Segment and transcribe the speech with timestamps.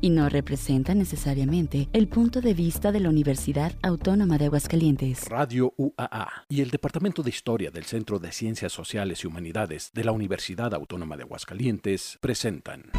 [0.00, 5.28] y no representa necesariamente el punto de vista de la Universidad Autónoma de Aguascalientes.
[5.28, 10.04] Radio UAA y el Departamento de Historia del Centro de Ciencias Sociales y Humanidades de
[10.04, 12.90] la Universidad Autónoma de Aguascalientes presentan.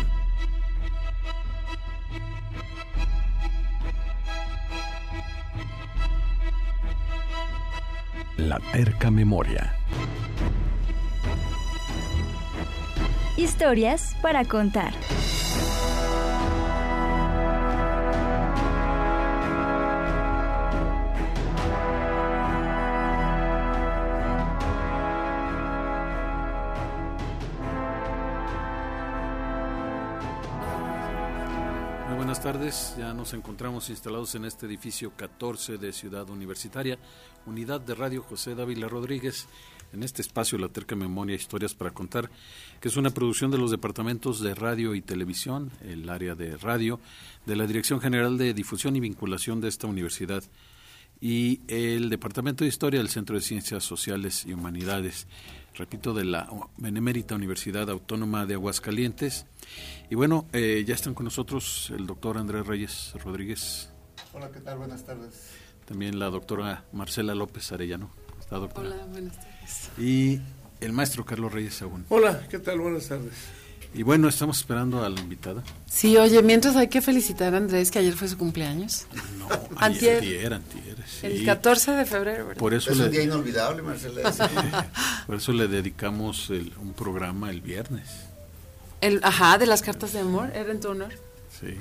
[8.37, 9.77] La terca memoria.
[13.37, 14.93] Historias para contar.
[32.43, 36.99] Tardes, ya nos encontramos instalados en este edificio 14 de Ciudad Universitaria,
[37.45, 39.47] unidad de radio José Dávila Rodríguez,
[39.93, 42.29] en este espacio La Terca Memoria Historias para Contar,
[42.81, 46.99] que es una producción de los departamentos de radio y televisión, el área de radio,
[47.45, 50.43] de la Dirección General de Difusión y Vinculación de esta universidad
[51.21, 55.27] y el Departamento de Historia del Centro de Ciencias Sociales y Humanidades,
[55.75, 59.45] repito, de la Benemérita Universidad Autónoma de Aguascalientes.
[60.09, 63.89] Y bueno, eh, ya están con nosotros el doctor Andrés Reyes Rodríguez.
[64.33, 64.77] Hola, ¿qué tal?
[64.77, 65.49] Buenas tardes.
[65.85, 68.09] También la doctora Marcela López Arellano.
[68.39, 68.89] ¿Está, doctora?
[68.89, 69.89] Hola, buenas tardes.
[69.97, 70.39] Y
[70.81, 72.05] el maestro Carlos Reyes Sagún.
[72.09, 72.79] Hola, ¿qué tal?
[72.79, 73.33] Buenas tardes.
[73.95, 75.63] Y bueno, estamos esperando a la invitada.
[75.85, 79.05] Sí, oye, mientras hay que felicitar a Andrés, que ayer fue su cumpleaños.
[79.37, 80.15] No, Antier.
[80.15, 81.25] antier, antier, sí.
[81.27, 82.59] El 14 de febrero, ¿verdad?
[82.59, 84.87] Por eso, Es le, un día inolvidable, Marcela.
[85.27, 88.09] por eso le dedicamos el- un programa el viernes.
[89.01, 91.13] El, ajá, de las cartas de amor, era en tu honor.
[91.59, 91.75] Sí.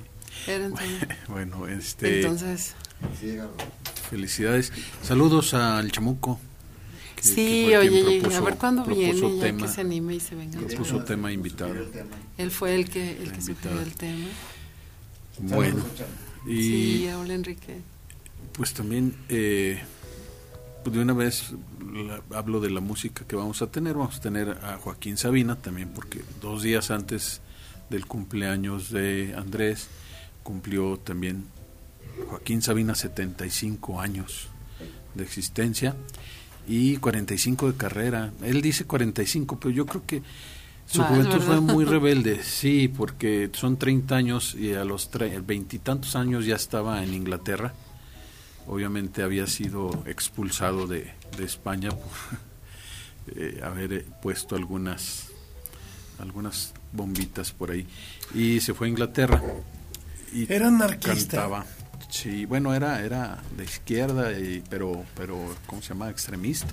[0.46, 1.08] Era en tu honor.
[1.28, 2.74] Bueno, este, Entonces,
[3.20, 3.36] Sí,
[4.10, 4.72] felicidades.
[5.02, 6.38] Saludos al Chamuco.
[7.16, 9.80] que- que sí, quien oye, propuso- a ver cuándo propuso viene, ya tema, que se
[9.80, 10.58] anime y se venga.
[10.60, 11.74] propuso tema invitado.
[11.86, 12.10] Tema.
[12.38, 14.26] Él fue el que, el que sugirió el tema.
[15.38, 15.84] Bueno,
[16.46, 17.80] y Sí, hola Enrique.
[18.52, 19.80] Pues también eh,
[20.84, 21.52] pues de una vez
[21.94, 23.94] la- hablo de la música que vamos a tener.
[23.96, 27.40] Vamos a tener a Joaquín Sabina también, porque dos días antes
[27.90, 29.88] del cumpleaños de Andrés
[30.42, 31.44] cumplió también
[32.28, 34.48] Joaquín Sabina 75 años
[35.14, 35.94] de existencia
[36.66, 38.32] y 45 de carrera.
[38.42, 40.22] Él dice 45, pero yo creo que
[40.86, 41.46] su juventud ¿verdad?
[41.46, 45.08] fue muy rebelde, sí, porque son 30 años y a los
[45.46, 47.74] veintitantos años ya estaba en Inglaterra.
[48.66, 55.28] Obviamente había sido expulsado de, de España por eh, haber eh, puesto algunas
[56.18, 57.86] algunas bombitas por ahí
[58.34, 59.42] y se fue a Inglaterra
[60.32, 61.38] y Era anarquista.
[61.38, 61.66] cantaba
[62.10, 65.36] sí bueno era era de izquierda y, pero pero
[65.66, 66.68] cómo se llama extremista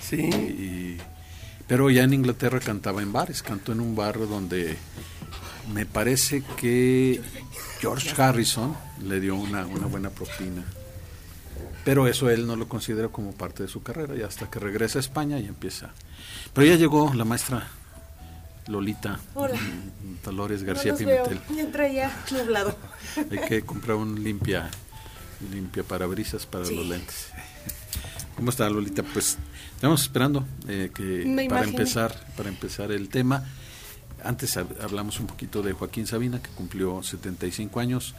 [0.00, 0.16] Sí.
[0.18, 0.98] y-
[1.66, 4.76] pero ya en Inglaterra cantaba en bares, cantó en un bar donde
[5.74, 7.20] me parece que
[7.80, 10.62] George Harrison le dio una, una buena propina.
[11.86, 14.98] Pero eso él no lo considera como parte de su carrera, y hasta que regresa
[14.98, 15.90] a España y empieza.
[16.52, 17.68] Pero ya llegó la maestra
[18.66, 19.54] Lolita Hola.
[19.54, 21.24] mm, Dolores García no los veo.
[21.48, 21.94] Pimentel.
[21.94, 22.76] Ya nublado.
[23.30, 24.68] Hay que comprar un limpia,
[25.52, 26.74] limpia parabrisas para Sí.
[26.74, 27.28] los lentes.
[28.34, 29.02] ¿Cómo está Lolita?
[29.04, 29.38] Pues
[29.76, 33.44] estamos esperando eh, que Me para empezar, para empezar el tema.
[34.24, 38.14] Antes hab- hablamos un poquito de Joaquín Sabina, que cumplió 75 años,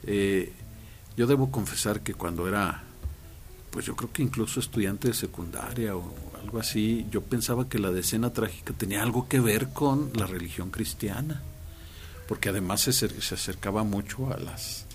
[0.05, 0.53] Eh,
[1.17, 2.85] yo debo confesar que cuando era,
[3.71, 6.13] pues yo creo que incluso estudiante de secundaria o
[6.47, 10.71] algo así, yo pensaba que la decena trágica tenía algo que ver con la religión
[10.71, 11.43] cristiana,
[12.29, 14.86] porque además se, se acercaba mucho a las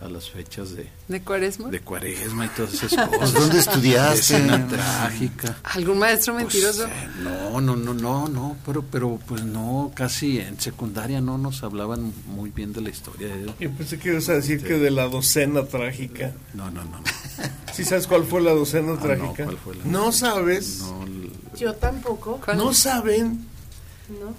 [0.00, 1.70] a las fechas de, ¿De cuaresma?
[1.70, 3.32] de cuaresma y todas esas cosas.
[3.32, 4.16] ¿Dónde estudiaste?
[4.40, 5.58] Decena trágica.
[5.64, 6.86] ¿Algún maestro Pues, mentiroso?
[6.86, 11.62] eh, no, no, no, no, no, pero, pero pues no, casi en secundaria no nos
[11.64, 13.26] hablaban muy bien de la historia.
[13.28, 13.46] ¿eh?
[13.58, 16.32] Yo pensé que ibas a decir que de la docena trágica.
[16.54, 16.90] No, no, no.
[17.00, 17.04] no.
[17.74, 19.44] ¿Sí sabes cuál fue la docena Ah, no, trágica?
[19.44, 20.78] ¿cuál fue la- ¿No sabes?
[20.80, 21.04] No,
[21.56, 22.40] Yo tampoco.
[22.44, 22.56] ¿Cuál?
[22.56, 23.44] ¿No saben?
[24.08, 24.34] No.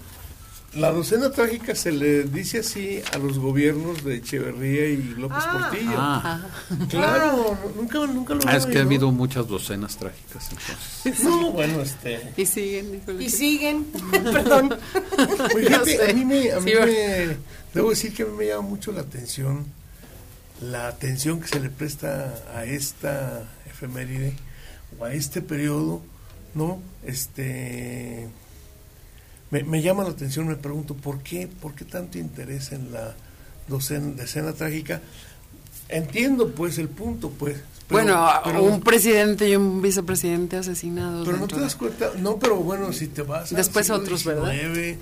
[0.75, 5.67] La docena trágica se le dice así a los gobiernos de Echeverría y López Ah.
[5.69, 5.91] Portillo.
[5.95, 6.41] Ah,
[6.89, 11.23] Claro, no- nunca, nunca lo ah, es que ha habido muchas docenas trágicas entonces.
[11.23, 12.19] No, bueno, este.
[12.37, 13.01] Y siguen.
[13.19, 14.75] Y siguen, perdón.
[15.51, 17.37] Pues fíjate, a mí, me, a mí Sí, me-
[17.73, 19.65] Debo decir que a mí me llama mucho la atención
[20.61, 24.33] la atención que se le presta a esta efeméride
[24.99, 26.01] o a este periodo,
[26.53, 26.81] ¿no?
[27.05, 28.27] Este.
[29.51, 33.15] Me, me llama la atención, me pregunto, ¿por qué, ¿por qué tanto interés en la
[33.67, 35.01] docena, decena trágica?
[35.87, 37.57] Entiendo, pues, el punto, pues.
[37.87, 41.25] pero- bueno, pero- un presidente y un vicepresidente asesinados.
[41.25, 44.51] pero no te das cuenta, no, pero bueno, si te vas Después siglo otros, ¿verdad?
[44.51, 44.97] XIX,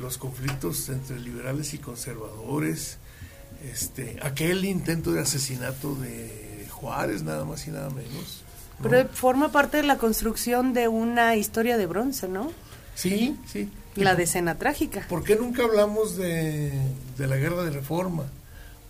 [0.00, 2.98] los conflictos entre liberales y conservadores,
[3.68, 8.42] este, aquel intento de asesinato de Juárez, nada más y nada menos.
[8.78, 8.88] ¿no?
[8.88, 12.52] Pero forma parte de la construcción de una historia de bronce, ¿no?
[12.94, 13.68] sí, sí.
[14.04, 15.06] La decena trágica.
[15.08, 16.72] ¿Por qué nunca hablamos de,
[17.18, 18.24] de la guerra de reforma?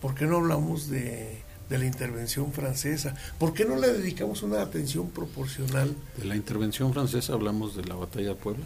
[0.00, 3.14] ¿Por qué no hablamos de, de la intervención francesa?
[3.38, 5.94] ¿Por qué no le dedicamos una atención proporcional?
[6.16, 8.64] De la intervención francesa hablamos de la batalla de Puebla.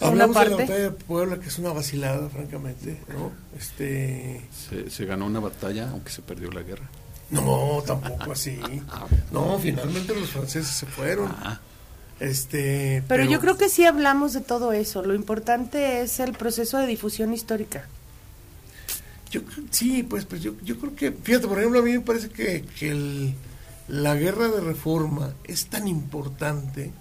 [0.00, 3.30] Hablamos de la batalla de Puebla, que es una vacilada, francamente, ¿no?
[3.58, 6.88] Este, Se, se ganó una batalla, aunque se perdió la guerra.
[7.30, 8.58] no, tampoco así.
[9.32, 11.34] No, finalmente los franceses se fueron.
[12.20, 15.02] Este, Pero, yo creo que sí hablamos de todo eso.
[15.02, 17.88] Lo importante es el proceso de difusión histórica.
[19.30, 19.40] yo
[19.70, 22.62] sí, pues, pues yo, yo creo que, fíjate, por ejemplo, a mí me parece que,
[22.78, 23.34] que el-
[23.88, 26.92] la guerra de reforma es tan importante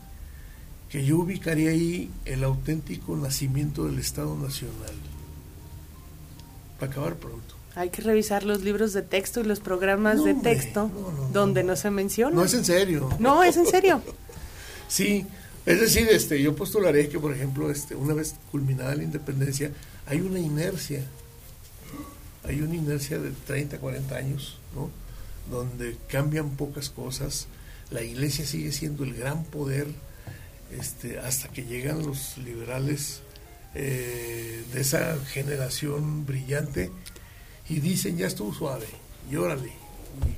[0.90, 4.94] que yo ubicaría ahí el auténtico nacimiento del Estado Nacional.
[6.80, 7.56] Para acabar pronto.
[7.76, 11.18] Hay que revisar los libros de texto y los programas No, de texto no, no,
[11.24, 11.28] no.
[11.30, 12.36] donde no se menciona.
[12.36, 13.10] No es en serio.
[13.20, 14.02] No, es en serio.
[14.88, 15.26] Sí,
[15.66, 19.72] es decir, este, yo postularé que, por ejemplo, este, una vez culminada la independencia,
[20.06, 21.04] hay una inercia,
[22.44, 24.90] hay una inercia de 30, 40 años, ¿no?
[25.50, 27.48] Donde cambian pocas cosas,
[27.92, 29.88] la iglesia sigue siendo el gran poder,
[30.78, 33.22] este, hasta que llegan los liberales
[33.76, 36.92] eh, de esa generación brillante
[37.70, 38.88] y dicen, ya estuvo suave,
[39.32, 39.72] y órale,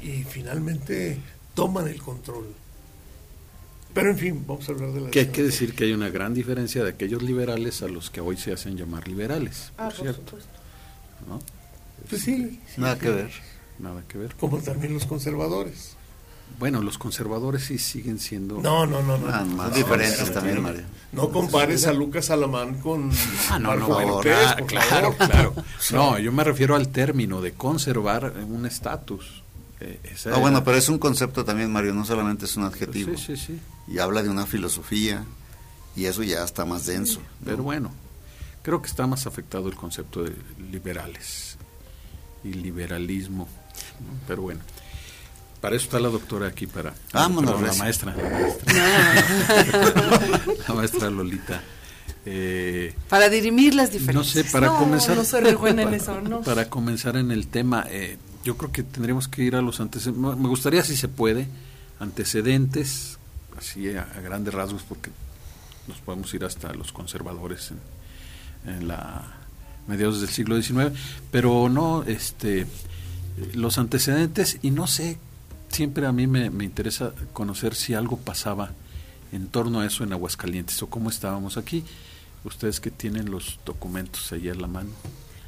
[0.03, 1.17] y, y finalmente
[1.55, 2.53] toman el control.
[3.95, 5.09] Pero en fin, vamos a hablar de la...
[5.09, 8.19] que hay que decir que hay una gran diferencia de aquellos liberales a los que
[8.21, 10.37] hoy se hacen llamar liberales, Ah, por cierto.
[11.27, 11.39] ¿no?
[12.09, 13.31] Pues sí, sí, Nada que ver.
[13.79, 14.35] Nada que ver.
[14.35, 15.95] como también los conservadores.
[16.59, 18.59] Bueno, los conservadores sí siguen siendo...
[18.61, 19.27] No, no, no, no.
[19.29, 20.83] Ah, no, más no, diferentes no, también, no, Mario.
[21.13, 23.09] No compares a Lucas Alamán con
[23.49, 25.53] Ah, no, no, bueno, Cortés, claro, por claro, claro.
[25.93, 29.43] No, yo me refiero al término de conservar un estatus.
[29.79, 33.17] Eh, esa Ah, bueno, pero es un concepto también, Mario, no solamente es un adjetivo.
[33.17, 33.59] Sí, sí, sí.
[33.87, 35.23] Y habla de una filosofía,
[35.95, 37.19] y eso ya está más denso.
[37.19, 37.25] ¿no?
[37.45, 37.91] Pero bueno,
[38.63, 40.33] creo que está más afectado el concepto de
[40.71, 41.57] liberales
[42.43, 43.47] y liberalismo.
[43.99, 44.19] ¿no?
[44.27, 44.61] Pero bueno,
[45.61, 46.93] para eso está la doctora aquí, para...
[47.13, 48.15] Vámonos, perdón, la maestra.
[48.15, 48.73] La maestra,
[50.67, 51.61] la maestra Lolita.
[52.27, 54.45] Eh, Para dirimir las no diferencias.
[54.45, 55.15] sé, para No, comenzar...
[55.17, 56.41] no buena en eso, no.
[56.41, 60.37] Para comenzar en el tema, eh, yo creo que tendríamos que ir a los antecedentes.
[60.37, 61.47] Me gustaría, si se puede,
[61.99, 63.17] antecedentes,
[63.57, 65.09] así a, a grandes rasgos, porque
[65.87, 69.41] nos podemos ir hasta los conservadores en, en la
[69.87, 70.97] mediados del siglo XIX,
[71.31, 72.65] pero no, este,
[73.53, 75.19] los antecedentes y no sé,
[75.69, 78.71] siempre a mí me, me interesa conocer si algo pasaba
[79.31, 81.83] en torno a eso en Aguascalientes o cómo estábamos aquí.
[82.43, 84.89] Ustedes que tienen los documentos ahí a la mano.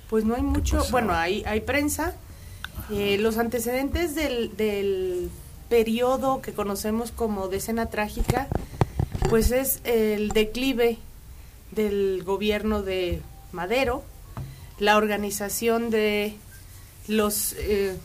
[0.10, 2.16] Pues no hay mucho, bueno, hay, hay prensa.
[2.92, 5.30] Eh, los antecedentes del, del
[5.70, 8.48] periodo que conocemos como decena trágica,
[9.30, 10.98] pues es el declive
[11.72, 14.04] del gobierno de Madero,
[14.80, 16.36] la organización de
[17.08, 17.96] los, eh,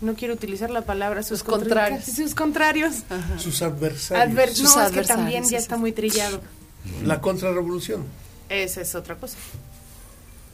[0.00, 2.04] no quiero utilizar la palabra, sus contrarios.
[2.04, 3.04] sus contrarios.
[3.10, 3.38] Ajá.
[3.38, 4.28] Sus adversarios.
[4.36, 6.40] Adver- Sus no, es que también ya está muy trillado.
[7.04, 8.04] La contrarrevolución.
[8.48, 9.36] Esa es otra cosa.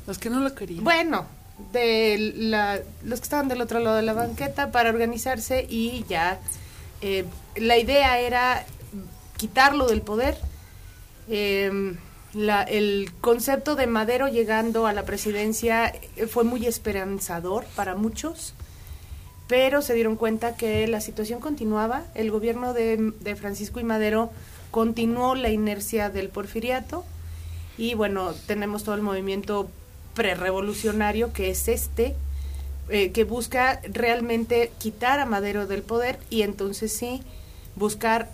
[0.06, 0.84] Los que no lo querían.
[0.84, 1.26] Bueno,
[1.72, 6.38] de la, los que estaban del otro lado de la banqueta para organizarse y ya
[7.00, 7.24] eh,
[7.56, 8.64] la idea era
[9.36, 10.36] quitarlo del poder.
[11.28, 11.94] Eh,
[12.34, 15.86] la- el concepto de Madero llegando a la presidencia
[16.16, 18.52] eh, fue muy esperanzador para muchos,
[19.48, 22.04] pero se dieron cuenta que la situación continuaba.
[22.14, 24.30] El gobierno de, de Francisco y Madero
[24.70, 27.04] continuó la inercia del porfiriato
[27.78, 29.68] y bueno, tenemos todo el movimiento
[30.16, 32.16] prerevolucionario que es este,
[32.88, 37.22] eh, que busca realmente quitar a Madero del poder y entonces sí
[37.76, 38.30] buscar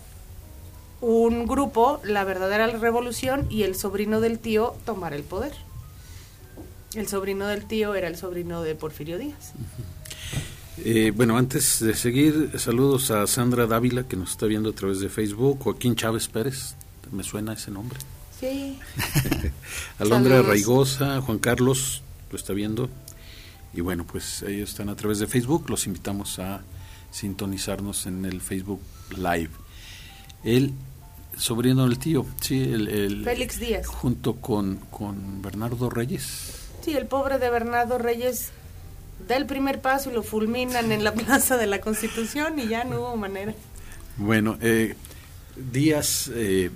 [1.01, 5.51] un grupo, la verdadera revolución y el sobrino del tío tomar el poder.
[6.95, 9.51] El sobrino del tío era el sobrino de Porfirio Díaz.
[10.77, 14.99] Eh, bueno, antes de seguir, saludos a Sandra Dávila, que nos está viendo a través
[14.99, 16.75] de Facebook, Joaquín Chávez Pérez,
[17.11, 17.99] me suena ese nombre.
[18.43, 18.79] Sí.
[19.99, 20.47] Alondra Saludos.
[20.47, 22.89] Raigosa, Juan Carlos, lo está viendo.
[23.73, 26.61] Y bueno, pues ellos están a través de Facebook, los invitamos a
[27.11, 28.81] sintonizarnos en el Facebook
[29.15, 29.49] Live.
[30.43, 30.73] El
[31.37, 33.87] sobrino del tío, sí, el, el- Félix Díaz.
[33.87, 36.51] junto con, con Bernardo Reyes.
[36.83, 38.49] Sí, el pobre de Bernardo Reyes
[39.27, 42.83] da el primer paso y lo fulminan en la Plaza de la Constitución y ya
[42.83, 43.53] no hubo manera.
[44.17, 44.95] Bueno, eh,
[45.55, 46.69] Díaz, eh,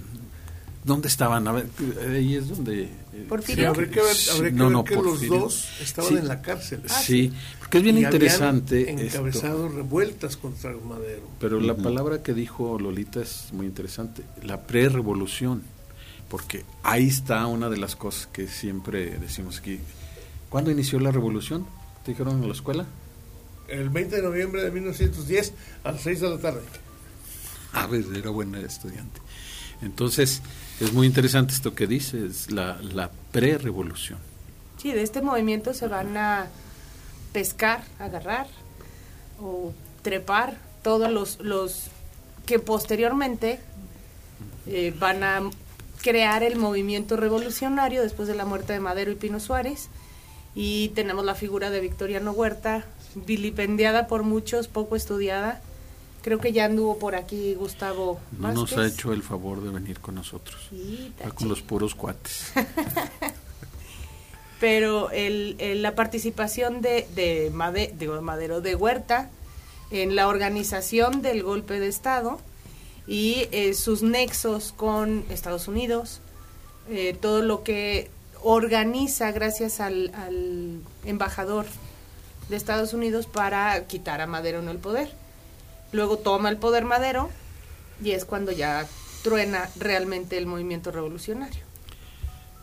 [0.84, 1.48] ¿dónde estaban?
[1.48, 1.68] A ver,
[2.10, 2.84] ahí es donde...
[2.84, 3.70] eh, Sí, Porfirio.
[3.70, 6.18] habría que ver, habría que, No, ver no, que los dos estaban Sí.
[6.18, 6.82] en la cárcel.
[6.88, 8.90] sí, porque es bien Y interesante.
[8.92, 9.02] esto.
[9.18, 11.24] encabezado revueltas contra Madero.
[11.40, 15.64] Pero la palabra que dijo Lolita es muy interesante, la pre-revolución,
[16.30, 19.80] porque ahí está una de las cosas que siempre decimos aquí.
[20.50, 21.66] ¿Cuándo inició la revolución?
[22.06, 22.86] ¿Te dijeron en la escuela?
[23.68, 25.54] El 20 de noviembre de 1910
[25.84, 26.62] a las 6 de la tarde.
[27.74, 29.20] A ver, era buena estudiante.
[29.82, 30.42] Entonces,
[30.80, 34.20] es muy interesante esto que dices, la, la pre-revolución.
[34.78, 36.48] Sí, de este movimiento se van a
[37.34, 38.48] pescar, agarrar
[39.40, 41.88] o trepar todos los, los
[42.46, 43.60] que posteriormente
[44.68, 45.50] eh, van a
[46.02, 49.90] crear el movimiento revolucionario después de la muerte de Madero y Pino Suárez.
[50.56, 55.62] Y tenemos la figura de Victoriano Huerta, vilipendiada por muchos, poco estudiada.
[56.28, 60.02] Creo que ya anduvo por aquí Gustavo No nos ha hecho el favor de venir
[60.02, 60.58] con nosotros.
[60.74, 62.52] Está con los puros cuates.
[64.60, 69.30] pero el, el- la participación de, de, Made- Madero de Huerta
[69.90, 72.42] en la organización del golpe de Estado
[73.08, 76.20] y eh, sus nexos con Estados Unidos,
[76.90, 78.10] eh, todo lo que
[78.44, 81.68] organiza gracias al, al embajador
[82.50, 85.10] de Estados Unidos para quitar a Madero en el poder.
[85.92, 87.30] Luego toma el poder Madero
[88.04, 88.86] y es cuando ya
[89.24, 91.66] truena realmente el movimiento revolucionario.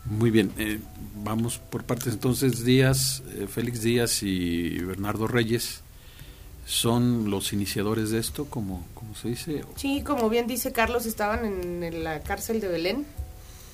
[0.05, 0.79] Muy bien, eh,
[1.23, 2.13] vamos por partes.
[2.13, 5.81] Entonces, Díaz, eh, Félix Díaz y Bernardo Reyes
[6.67, 9.63] son los iniciadores de esto, como, como se dice.
[9.75, 13.05] Sí, como bien dice Carlos, estaban en, en la cárcel de Belén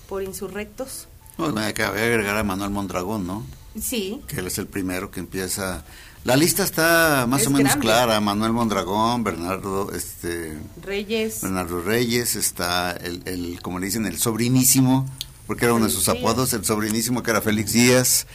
[0.07, 1.07] por insurrectos.
[1.37, 3.45] Bueno, hay que agregar a Manuel Mondragón, ¿no?
[3.79, 5.83] Sí, Que él es el primero que empieza.
[6.23, 7.85] La lista está más Es o menos grande.
[7.85, 8.19] clara.
[8.19, 11.41] Manuel Mondragón, Bernardo, este, Reyes.
[11.41, 15.07] Bernardo Reyes, está el, el, como le dicen, el sobrinísimo,
[15.47, 18.27] porque era uno de sus apodos, el sobrinísimo que era Félix Díaz.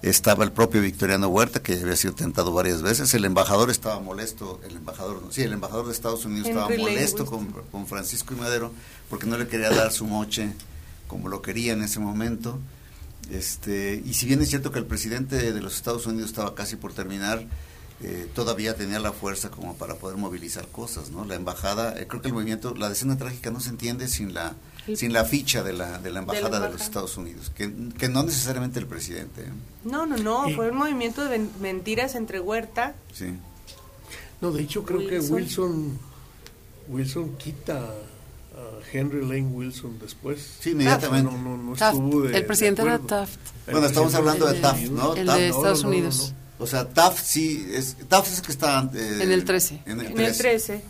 [0.00, 3.12] Estaba el propio Victoriano Huerta, que había sido tentado varias veces.
[3.14, 7.24] El embajador estaba molesto, el embajador, sí, el embajador de Estados Unidos estaba Henry molesto
[7.26, 8.70] con, con Francisco y Madero,
[9.08, 10.50] porque no le quería dar su moche
[11.08, 12.58] como lo quería en ese momento.
[13.30, 16.76] Este, y si bien es cierto que el presidente de los Estados Unidos estaba casi
[16.76, 17.44] por terminar,
[18.02, 21.24] eh, todavía tenía la fuerza como para poder movilizar cosas, ¿no?
[21.24, 24.54] La embajada, eh, creo que el movimiento, la decena trágica no se entiende sin la
[24.96, 26.84] sin la ficha de la, de la embajada de, los embajada.
[26.84, 29.52] Estados Unidos, que, que no necesariamente el presidente, ¿eh?
[29.84, 32.94] No, no, no, Y- fue un movimiento de mentiras entre Huerta.
[33.12, 33.32] sí.
[34.42, 35.98] No, de hecho creo que Wilson.
[36.88, 37.94] Wilson quita
[38.92, 40.40] Henry Lane Wilson después.
[40.60, 41.30] Sí, inmediatamente.
[41.32, 42.98] No, no, no Taft, estuvo de- el presidente de era.
[42.98, 43.38] Taft.
[43.66, 44.90] El Bueno, estamos hablando de los Estados Taft.
[44.92, 45.14] ¿no?
[45.16, 46.32] El Taft, de no, Estados no, no, no, Unidos.
[46.58, 48.90] O sea, Taft sí, es, Taft es el que está...
[48.94, 49.82] eh, En el 13.
[49.86, 50.30] En el En 13.
[50.30, 50.82] el 13,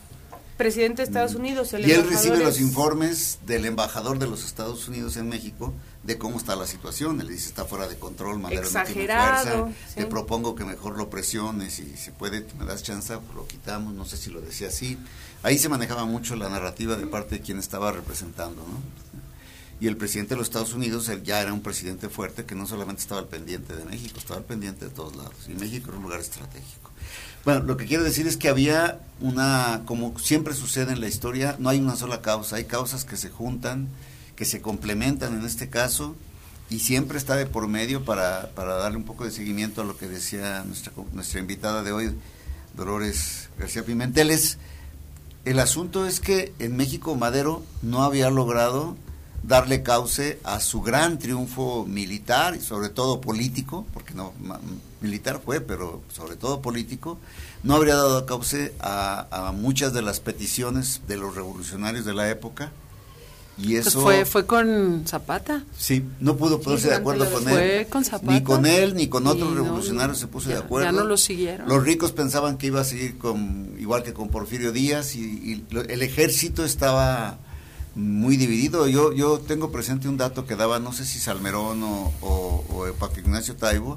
[0.56, 1.72] presidente de Estados Unidos.
[1.72, 5.72] El Y él recibe los es- informes del embajador de los Estados Unidos en México
[6.02, 7.20] de cómo está la situación.
[7.22, 9.78] Él dice, está fuera de control, Madero no tiene Exagerado, fuerza.
[9.88, 9.94] sí.
[9.96, 13.94] Te propongo que mejor lo presiones y si puede, me das chance, pues lo quitamos.
[13.94, 14.98] No sé si lo decía así.
[15.44, 18.80] Ahí se manejaba mucho la narrativa de parte de quien estaba representando, ¿no?
[19.78, 23.02] Y el presidente de los Estados Unidos ya era un presidente fuerte que no solamente
[23.02, 25.34] estaba al pendiente de México, estaba al pendiente de todos lados.
[25.46, 26.90] Y México era un lugar estratégico.
[27.44, 31.56] Bueno, lo que quiero decir es que había una, como siempre sucede en la historia,
[31.58, 33.88] no hay una sola causa, hay causas que se juntan,
[34.36, 36.16] que se complementan en este caso,
[36.70, 39.98] y siempre está de por medio para, para darle un poco de seguimiento a lo
[39.98, 42.14] que decía nuestra, nuestra invitada de hoy,
[42.74, 44.56] Dolores García Pimenteles.
[45.44, 48.96] El asunto es que en México Madero no había logrado
[49.42, 54.32] darle cauce a su gran triunfo militar y sobre todo político, porque no
[55.02, 57.18] militar fue, pero sobre todo político,
[57.62, 62.30] no habría dado cauce a, a muchas de las peticiones de los revolucionarios de la
[62.30, 62.72] época
[63.56, 65.62] y Pues eso fue, fue con Zapata.
[65.78, 68.32] sí no pudo ponerse de acuerdo con Fue él, con Zapata.
[68.32, 70.87] ni con él ni con otros no, revolucionarios se puso ya- de acuerdo.
[70.90, 71.68] Ya no lo siguieron.
[71.68, 75.64] Los ricos pensaban que iba a seguir con igual que con Porfirio Díaz y, y
[75.70, 77.38] lo- el ejército estaba
[77.94, 78.88] muy dividido.
[78.88, 83.20] Yo, yo tengo presente un dato que daba, no sé si Salmerón o, o, Paco
[83.20, 83.94] Ignacio Taibo,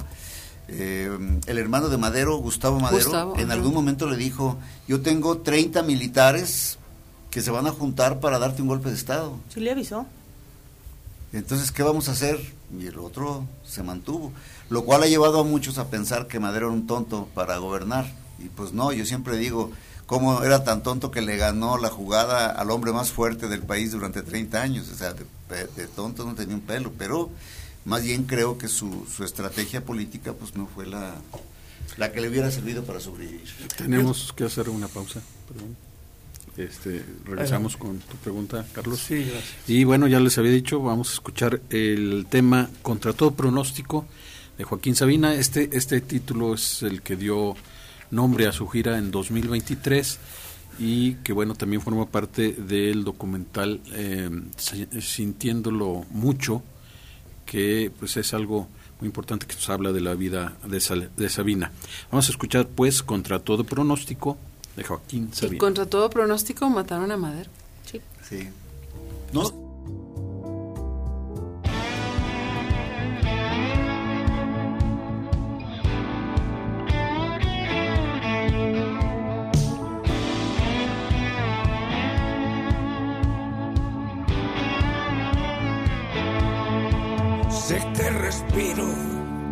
[0.67, 1.09] eh,
[1.47, 6.77] el hermano de Madero, Gustavo Madero, en algún momento le dijo, yo tengo 30 militares
[7.31, 9.37] que se van a juntar para darte un golpe de Estado.
[9.53, 10.05] Sí le avisó.
[11.33, 12.39] Entonces, ¿qué vamos a hacer?
[12.79, 14.31] Y el otro se mantuvo.
[14.69, 18.11] Lo cual ha llevado a muchos a pensar que Madero era un tonto para gobernar.
[18.39, 19.71] Y pues no, yo siempre digo,
[20.05, 23.91] cómo era tan tonto que le ganó la jugada al hombre más fuerte del país
[23.91, 24.89] durante 30 años.
[24.89, 27.29] O sea, de, tonto no tenía un pelo, pero
[27.85, 31.15] más bien creo que su, su estrategia política pues no fue la,
[31.97, 33.47] la que le hubiera servido para sobrevivir.
[33.77, 35.21] Tenemos que hacer una pausa,
[36.57, 38.99] Este, regresamos con tu pregunta, Carlos.
[38.99, 39.55] Sí, gracias.
[39.67, 44.05] Y bueno, ya les había dicho, vamos a escuchar el tema Contra todo pronóstico
[44.57, 45.35] de Joaquín Sabina.
[45.35, 47.55] Este, este título es el que dio
[48.09, 50.19] nombre a su gira en 2023
[50.79, 54.29] y que bueno también forma parte del documental eh,
[54.99, 56.63] sintiéndolo mucho
[57.45, 58.67] que pues es algo
[58.99, 61.71] muy importante que nos habla de la vida de, de Sabina
[62.11, 64.37] vamos a escuchar pues contra todo pronóstico
[64.77, 67.49] de Joaquín Sabina contra todo pronóstico mataron a Madero
[67.83, 68.01] sí.
[68.29, 68.47] Sí.
[69.33, 69.67] No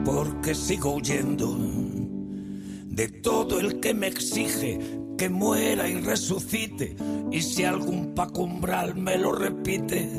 [0.05, 4.79] porque sigo huyendo de todo el que me exige
[5.17, 6.95] que muera y resucite.
[7.31, 10.10] Y si algún pacumbral me lo repite,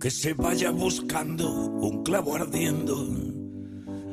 [0.00, 3.08] que se vaya buscando un clavo ardiendo.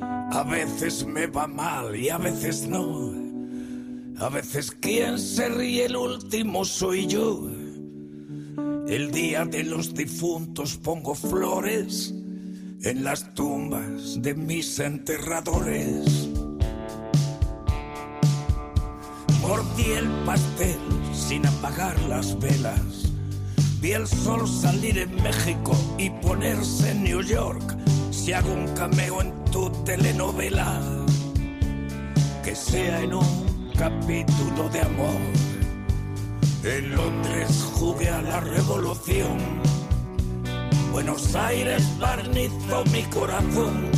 [0.02, 3.14] A veces me va mal y a veces no.
[4.20, 7.50] A veces quien se ríe el último soy yo.
[8.88, 12.14] El día de los difuntos pongo flores
[12.84, 16.30] en las tumbas de mis enterradores.
[19.48, 20.78] Mordí el pastel
[21.14, 23.14] sin apagar las velas.
[23.80, 27.78] Vi el sol salir en México y ponerse en New York.
[28.12, 30.82] Si hago un cameo en tu telenovela,
[32.44, 35.22] que sea en un capítulo de amor.
[36.64, 39.38] En Londres jugué a la revolución
[40.92, 43.92] Buenos Aires barnizó mi corazón.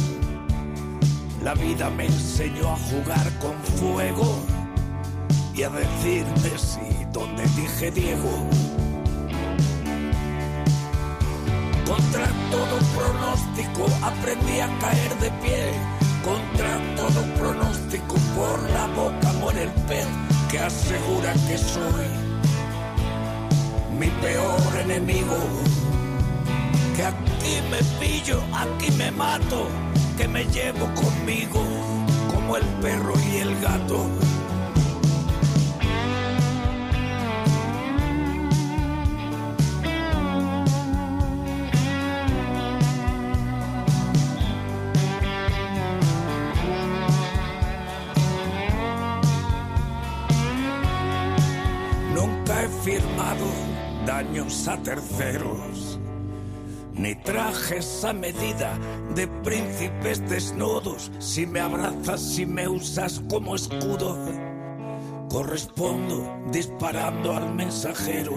[1.41, 4.58] La vida me enseñó a jugar con fuego
[5.59, 8.47] y a decirme sí donde dije Diego.
[11.85, 15.73] Contra todo pronóstico aprendí a caer de pie.
[16.23, 20.07] Contra todo pronóstico por la boca muere el pez
[20.49, 22.07] que asegura que soy
[23.99, 25.37] mi peor enemigo
[26.95, 29.67] que aquí me pillo, aquí me mato,
[30.17, 31.61] que me llevo conmigo
[32.33, 34.07] como el perro y el gato.
[54.67, 55.99] A terceros
[56.93, 58.77] ni trajes a medida
[59.15, 61.11] de príncipes desnudos.
[61.17, 64.17] Si me abrazas, si me usas como escudo,
[65.29, 68.33] correspondo disparando al mensajero.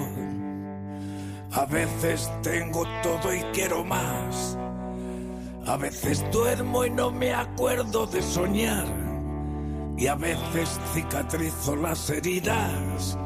[1.52, 4.56] A veces tengo todo y quiero más.
[5.66, 8.86] A veces duermo y no me acuerdo de soñar.
[9.98, 13.18] Y a veces cicatrizo las heridas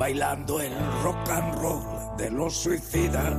[0.00, 1.82] bailando el rock and roll
[2.16, 3.34] de los suicidas.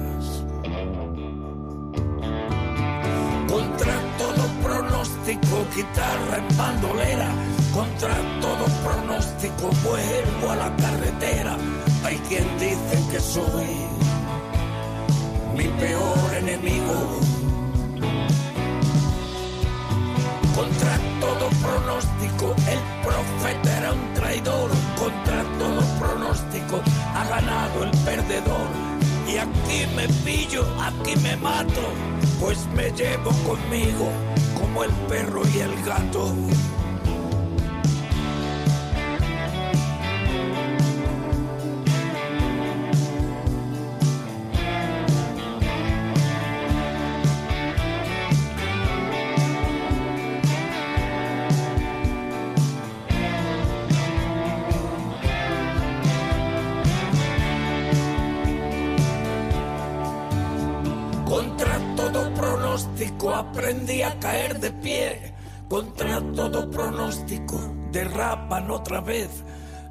[3.50, 7.30] Contra todo pronóstico, guitarra en bandolera.
[7.74, 11.58] Contra todo pronóstico, vuelvo a la carretera.
[12.04, 13.66] Hay quien dice que soy
[15.58, 17.20] mi peor enemigo.
[20.56, 23.71] Contra todo pronóstico, el profeta
[30.02, 31.82] me pillo, aquí me mato
[32.40, 34.10] pues me llevo conmigo
[34.60, 36.34] como el perro y el gato.
[64.42, 65.34] Caer de pie
[65.70, 67.60] contra todo pronóstico.
[67.92, 69.30] Derrapan otra vez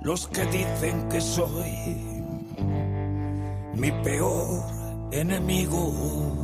[0.03, 1.73] los que dicen que soy
[3.75, 4.63] mi peor
[5.13, 6.37] enemigo.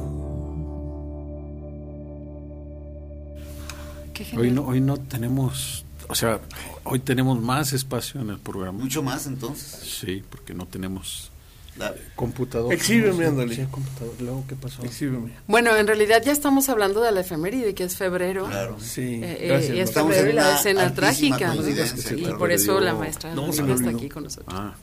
[4.36, 6.40] Hoy no, hoy no tenemos, o sea,
[6.84, 8.78] hoy tenemos más espacio en el programa.
[8.78, 9.98] Mucho más entonces.
[10.00, 11.30] Sí, porque no tenemos
[11.78, 12.72] La- computador.
[12.72, 13.54] Exhíbeme, ándale.
[13.54, 14.14] sí, computador.
[14.20, 14.82] Luego, ¿qué pasó?
[14.82, 15.32] Exhíbeme.
[15.46, 18.46] Bueno, en realidad ya estamos hablando de la efeméride, que es febrero.
[18.46, 18.78] Claro.
[18.80, 19.76] Sí, Eh, eh, gracias.
[19.76, 21.54] y es Estamos febrero y en la escena trágica.
[21.54, 22.38] Y claro.
[22.38, 24.54] por eso la maestra No, está aquí con nosotros.
[24.58, 24.74] Ah,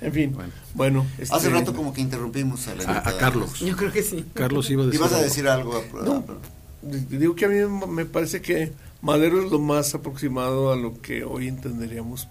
[0.00, 0.52] en fin, Bueno.
[0.74, 1.06] bueno.
[1.22, 3.18] Hace este, rato como que interrumpimos a la A, a invitada.
[3.18, 3.60] Carlos.
[3.60, 4.24] Yo creo que sí.
[4.34, 5.00] Carlos iba a decir.
[5.00, 5.24] ¿Ibas a algo.
[5.28, 5.76] decir algo?
[5.76, 6.24] a- No.
[6.82, 7.56] Digo que a mí
[7.88, 12.28] me parece que Madero es lo más aproximado a lo que hoy entenderíamos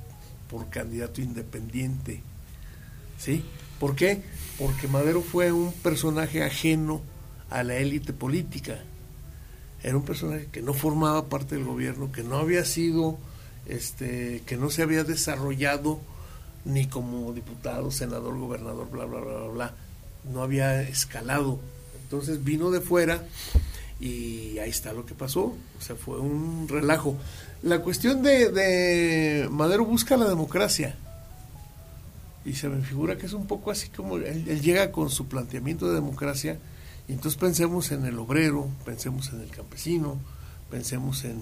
[0.50, 2.21] por candidato independiente.
[3.17, 3.43] ¿Sí?
[3.80, 4.22] ¿Por qué?
[4.58, 7.02] Porque Madero fue un personaje ajeno
[7.50, 8.80] a la élite política.
[9.84, 13.18] Era un personaje que no formaba parte del gobierno, que no había sido,
[13.68, 16.00] este, que no se había desarrollado
[16.66, 19.74] ni como diputado, senador, gobernador, bla, bla, bla, bla, bla.
[20.32, 21.60] No había escalado.
[22.04, 23.24] Entonces vino de fuera
[24.00, 25.56] y ahí está lo que pasó.
[25.78, 27.16] O sea, fue un relajo.
[27.62, 30.96] La cuestión de, de Madero busca la democracia.
[32.48, 35.28] Y se me figura que es un poco así como él, él llega con su
[35.28, 36.58] planteamiento de democracia.
[37.10, 40.18] Y entonces pensemos en el obrero, pensemos en el campesino,
[40.72, 41.42] pensemos en,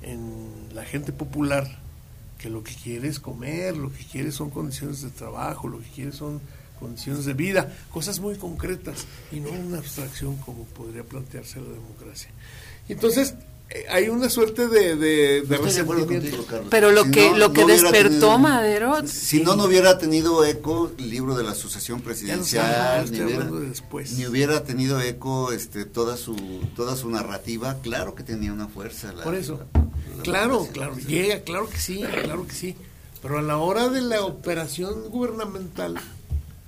[0.00, 1.78] en la gente popular
[2.38, 5.88] que lo que quiere es comer, lo que quiere son condiciones de trabajo, lo que
[5.90, 6.40] quiere son
[6.78, 12.30] condiciones de vida, cosas muy concretas y no una abstracción como podría plantearse la democracia.
[12.88, 13.34] Entonces
[13.88, 15.58] hay una suerte de, de, de
[16.18, 16.32] de.
[16.70, 20.44] Pero lo Si que no, lo que despertó tenido- Madero, Si no, no hubiera tenido
[20.44, 24.12] eco el libro de la sé, Presidencial, ni hubiera, hablando de después.
[24.12, 26.34] ni hubiera tenido eco este, toda su
[26.74, 29.12] toda su narrativa, claro que tenía una fuerza.
[29.12, 29.60] la- Por eso.
[29.74, 29.80] la-
[30.16, 32.76] la Claro, claro, llega, claro que sí, claro que sí.
[33.22, 35.94] Pero a la hora de la operación gubernamental,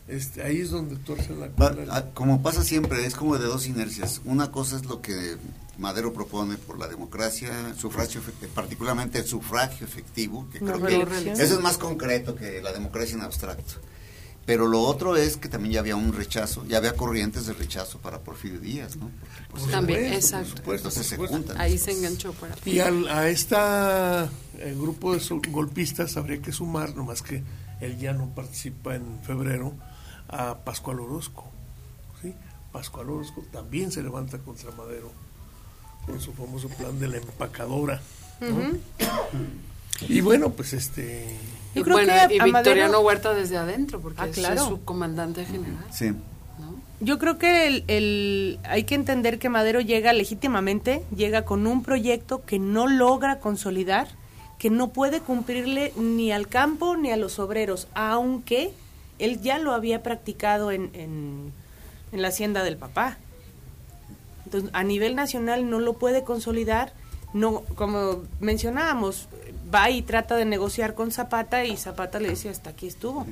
[0.07, 1.85] este, ahí es donde tuerce la cola.
[1.91, 4.21] ah, como pasa siempre, es como de dos inercias.
[4.25, 5.37] Una cosa es lo que
[5.83, 11.55] Madero propone por la democracia, sufragio, efect- particularmente el sufragio efectivo, que creo que eso
[11.55, 13.75] es más concreto que la democracia en abstracto.
[14.47, 17.99] Pero lo otro es que también ya había un rechazo, ya había corrientes de rechazo
[17.99, 19.09] para Porfirio Díaz, ¿no?
[19.51, 20.49] Porque, pues, También, supuesto, exacto.
[20.49, 21.61] por supuesto, entonces por se juntan.
[21.61, 23.55] ahí se enganchó para Y al, a este
[24.75, 27.45] grupo de golpistas habría que sumar, nomás que
[27.81, 29.75] él ya no participa en febrero,
[30.29, 31.45] a Pascual Orozco.
[32.21, 32.35] ¿sí?
[32.73, 35.12] Pascual Orozco también se levanta contra Madero
[36.07, 38.01] con su famoso plan de la empacadora.
[38.41, 38.77] ¿no?
[40.09, 41.37] Y bueno, pues este...
[41.75, 44.67] Y creo bueno, que y a Victoriano Madero- Huerta desde adentro, porque Ah, es claro.
[44.67, 45.85] su comandante general.
[45.93, 46.11] Sí.
[46.11, 46.75] ¿no?
[47.01, 51.83] Yo creo que el, el- hay que entender que Madero llega legítimamente, llega con un
[51.83, 54.09] proyecto que no logra consolidar,
[54.59, 58.73] que no puede cumplirle ni al campo ni a los obreros, aunque
[59.19, 61.53] él ya lo había practicado en, en,
[62.12, 63.17] en la hacienda del papá.
[64.45, 66.93] Entonces, a nivel nacional no lo puede consolidar,
[67.33, 69.29] no, como mencionábamos,
[69.73, 73.27] va y trata de negociar con Zapata y Zapata le dice hasta aquí estuvo.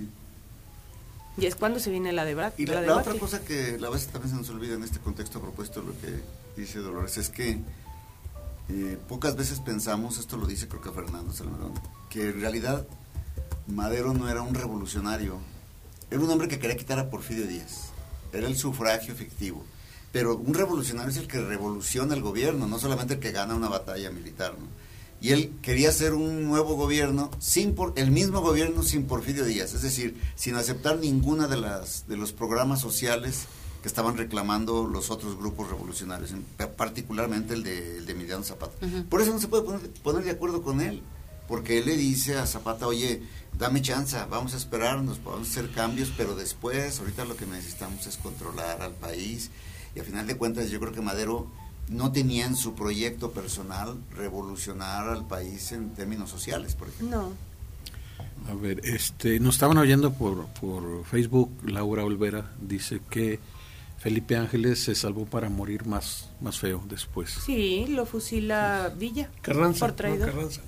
[1.37, 3.09] Y es cuando se viene la, deba Y la, la la debate.
[3.11, 6.20] otra cosa que la vez también se nos olvida en este contexto propuesto, lo que
[6.57, 7.59] dice Dolores, es que
[8.68, 11.73] eh, pocas veces pensamos, esto lo dice creo que Fernando Salmerón,
[12.09, 12.87] que en realidad
[13.66, 15.38] Madero no era un revolucionario,
[16.11, 17.90] era un hombre que quería quitar a Porfirio Díaz,
[18.33, 19.64] era el sufragio efectivo.
[20.12, 23.68] Pero un revolucionario es el que revoluciona el gobierno, no solamente el que gana una
[23.68, 24.55] batalla militar.
[24.59, 24.66] ¿no?
[25.20, 29.75] Y él quería hacer un nuevo gobierno, sin por, el mismo gobierno sin Porfirio Díaz,
[29.75, 33.44] es decir, sin aceptar ninguna de, las, de los programas sociales
[33.83, 36.44] que estaban reclamando los otros grupos revolucionarios, en-
[36.77, 38.75] particularmente el de, el de Emiliano Zapata.
[39.09, 41.03] Por eso no se puede poner, poner de acuerdo con él,
[41.49, 43.23] porque él le dice a Zapata, oye,
[43.59, 48.16] dame chance, vamos a esperarnos, podemos hacer cambios, pero después, ahorita lo que necesitamos es
[48.16, 49.51] controlar al país.
[49.94, 51.50] Y a final de cuentas, yo creo que Madero
[51.88, 57.35] no tenía en su proyecto personal revolucionar al país en términos sociales, por ejemplo.
[58.46, 58.50] No.
[58.50, 63.38] A ver, este, nos estaban oyendo por, por Facebook, Laura Olvera dice que
[63.98, 67.31] Felipe Ángeles se salvó para morir más, más feo después.
[67.44, 69.29] Sí, lo fusila Villa.
[69.42, 70.29] Carranza, Por traidor.
[70.29, 70.61] no, Carranza.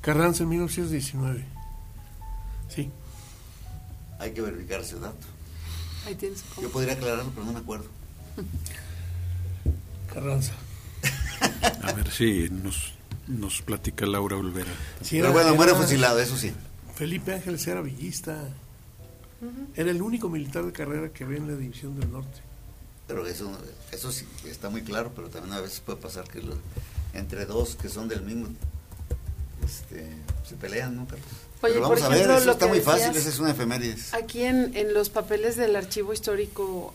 [0.00, 1.44] Carranza en 1919.
[2.68, 2.90] Sí.
[4.20, 5.26] Hay que verificar ese dato.
[6.06, 7.86] Ahí tienes Yo podría aclararlo, pero no me acuerdo.
[10.12, 10.52] Carranza.
[11.82, 12.92] A ver si nos,
[13.26, 14.70] nos platica Laura Olvera.
[15.02, 16.52] Sí, pero era- bueno, muere fusilado, eso sí.
[16.94, 18.48] Felipe Ángeles era villista.
[19.74, 22.40] Era el único militar de carrera que había en la División del Norte.
[23.06, 23.50] Pero eso,
[23.92, 26.56] eso sí está muy claro, pero también a veces puede pasar que los,
[27.12, 28.46] entre dos que son del mismo
[29.64, 30.06] este,
[30.48, 31.26] se pelean, ¿no, Carlos?
[31.62, 33.38] Oye, Pero por vamos a ver, ejemplo, eso lo está que muy fácil, esa es
[33.38, 34.12] una efemérides.
[34.14, 36.94] Aquí en, en los papeles del archivo histórico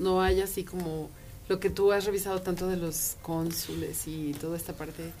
[0.00, 1.10] no hay así como
[1.48, 5.12] lo que tú has revisado tanto de los cónsules y toda esta parte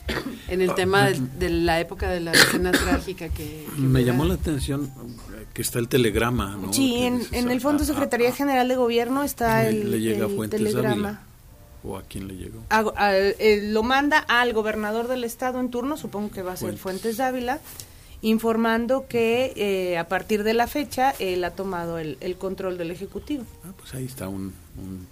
[0.48, 3.64] en el Ah, tema de, la época de la escena trágica que...
[3.76, 4.92] que Me llamó la atención
[5.36, 6.72] eh, que está el telegrama, ¿no?
[6.72, 9.90] Sí, en, dices, en el Fondo ah, Secretaría ah, General de Gobierno está le- el,
[9.92, 11.22] le llega a el Fuentes telegrama.
[11.86, 12.60] ¿O a quién le llegó?
[12.70, 16.56] A- a- eh, lo manda al gobernador del estado en turno, supongo que va a
[16.56, 16.82] ser Fuentes.
[16.82, 17.60] Fuentes Dávila,
[18.22, 22.90] informando que eh, a partir de la fecha él ha tomado el, el control del
[22.90, 23.44] Ejecutivo.
[23.64, 25.06] Ah, pues ahí está un, un,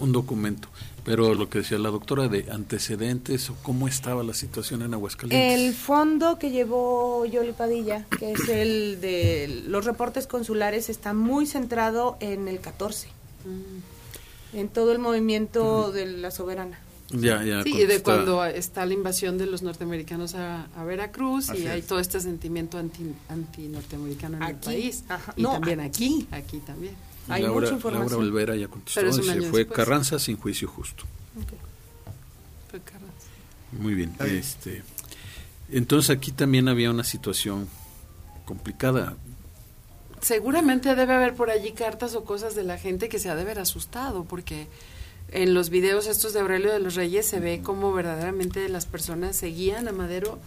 [0.00, 0.68] un documento.
[1.04, 5.60] Pero lo que decía la doctora de antecedentes o cómo estaba la situación en Aguascalientes.
[5.60, 11.46] El fondo que llevó Yoli Padilla, que es el de los reportes consulares, está muy
[11.46, 13.08] centrado en el 14,
[13.44, 13.93] Mm.
[14.54, 16.78] En todo el movimiento de la soberana.
[17.10, 17.62] Ya, ya.
[17.62, 21.62] Sí, y de está- cuando está la invasión de los norteamericanos a, a Veracruz Así
[21.62, 21.86] y hay es.
[21.86, 25.04] todo este sentimiento anti, anti-norteamericano en el Aquí, país.
[25.08, 25.32] ajá.
[25.36, 26.26] Y No, también aquí.
[26.32, 26.94] aquí, aquí también.
[27.28, 28.10] Hay Laura, mucha información.
[28.10, 29.76] Laura Olvera ya contestó Pero es un y año se fue después.
[29.76, 31.04] Carranza sin juicio justo.
[32.70, 33.04] Fue Carranza.
[33.78, 34.14] Muy bien.
[34.20, 34.82] Este,
[35.70, 37.68] entonces aquí también había una situación
[38.44, 39.14] complicada.
[40.24, 43.42] Seguramente debe haber por allí cartas o cosas de la gente que se ha de
[43.42, 44.68] haber asustado, porque
[45.30, 49.36] en los videos estos de Aurelio de los Reyes se ve como verdaderamente las personas
[49.36, 50.38] seguían a Madero.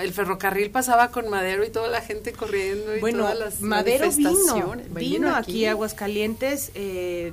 [0.00, 4.10] El ferrocarril pasaba con Madero y toda la gente corriendo y Bueno, todas las Madero
[4.10, 7.32] vino, vino aquí a Aguascalientes, eh,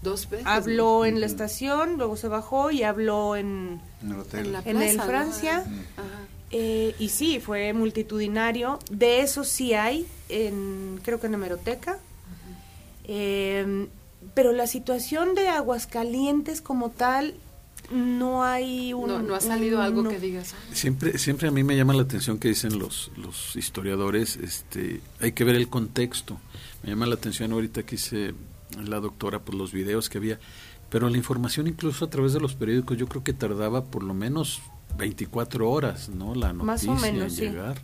[0.00, 0.46] dos veces.
[0.46, 4.46] habló en la estación, luego se bajó y habló en, En el hotel.
[4.46, 5.04] en la en el plaza, ¿no?
[5.04, 5.58] Francia.
[5.96, 6.28] Ajá.
[6.50, 8.78] Eh, y sí, fue multitudinario.
[8.90, 11.98] De eso sí hay, en, creo que en Hemeroteca.
[13.04, 13.86] Eh,
[14.34, 17.34] pero la situación de Aguascalientes como tal,
[17.92, 19.08] no hay un...
[19.08, 20.10] No, no ha salido un- algo no.
[20.10, 20.54] que digas.
[20.54, 25.00] "Ah, Siempre, siempre a mí me llama la atención que dicen los, los historiadores, este,
[25.20, 26.38] hay que ver el contexto.
[26.82, 28.34] Me llama la atención ahorita que hice
[28.82, 30.38] la doctora por los videos que había,
[30.88, 34.14] pero la información incluso a través de los periódicos yo creo que tardaba por lo
[34.14, 34.62] menos
[34.96, 36.34] 24 horas, ¿no?
[36.34, 37.40] La Más noticia o menos, en sí.
[37.42, 37.80] llegar.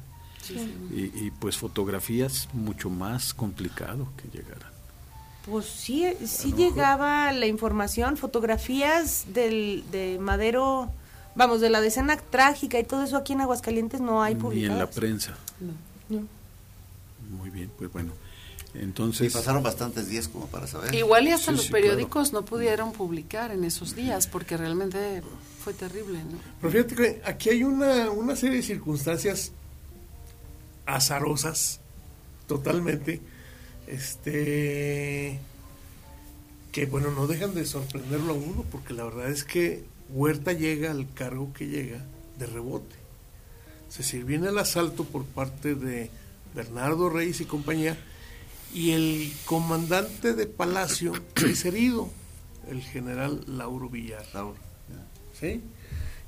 [0.92, 4.70] Y, y pues fotografías mucho más complicado que llegaran.
[5.46, 10.90] Pues sí, sí llegaba la información, fotografías del, de Madero,
[11.34, 14.42] vamos, de la decena trágica y todo eso aquí en Aguascalientes no hay Ni en
[14.42, 14.78] publicadas.
[14.78, 15.34] la prensa.
[15.60, 16.18] No.
[16.18, 16.26] No.
[17.36, 18.12] Muy bien, pues bueno.
[18.74, 20.94] Y Entonces, pasaron bastantes días como para saber.
[20.94, 25.22] Igual y hasta Sí, los sí, periódicos no pudieron publicar en esos días porque realmente
[25.60, 26.38] fue terrible, ¿no?
[26.60, 29.52] Pero fíjate que aquí hay una, una serie de circunstancias
[30.86, 31.80] azarosas,
[32.46, 33.20] totalmente,
[33.86, 35.38] este,
[36.72, 40.90] que bueno, no dejan de sorprenderlo a uno, porque la verdad es que Huerta llega
[40.90, 42.04] al cargo que llega
[42.38, 42.96] de rebote.
[43.88, 46.10] Se sirvió en el asalto por parte de
[46.54, 47.98] Bernardo Reyes y compañía,
[48.72, 51.12] y el comandante de Palacio
[51.44, 52.08] es herido,
[52.68, 54.24] el general Lauro Villar.
[54.32, 54.58] Laura,
[55.40, 55.62] ¿sí?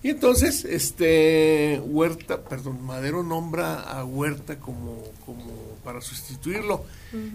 [0.03, 5.45] Y entonces, este, Huerta, perdón, Madero nombra a Huerta como, como
[5.85, 6.85] para sustituirlo.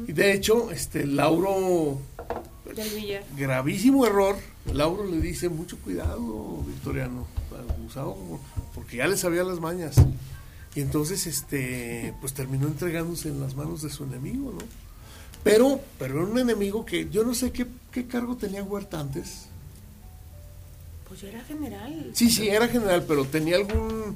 [0.05, 2.01] Y de hecho, este, Lauro,
[2.93, 3.23] Villar.
[3.37, 4.35] gravísimo error,
[4.73, 7.25] Lauro le dice, mucho cuidado, Victoriano,
[7.69, 8.17] abusado,
[8.75, 9.95] porque ya le sabía las mañas.
[10.75, 14.65] Y entonces, este, pues terminó entregándose en las manos de su enemigo, ¿no?
[15.43, 19.46] Pero, pero era un enemigo que yo no sé qué, qué cargo tenía Huerta antes.
[21.07, 22.11] Pues yo era general.
[22.13, 24.15] Sí, sí, era general, pero tenía algún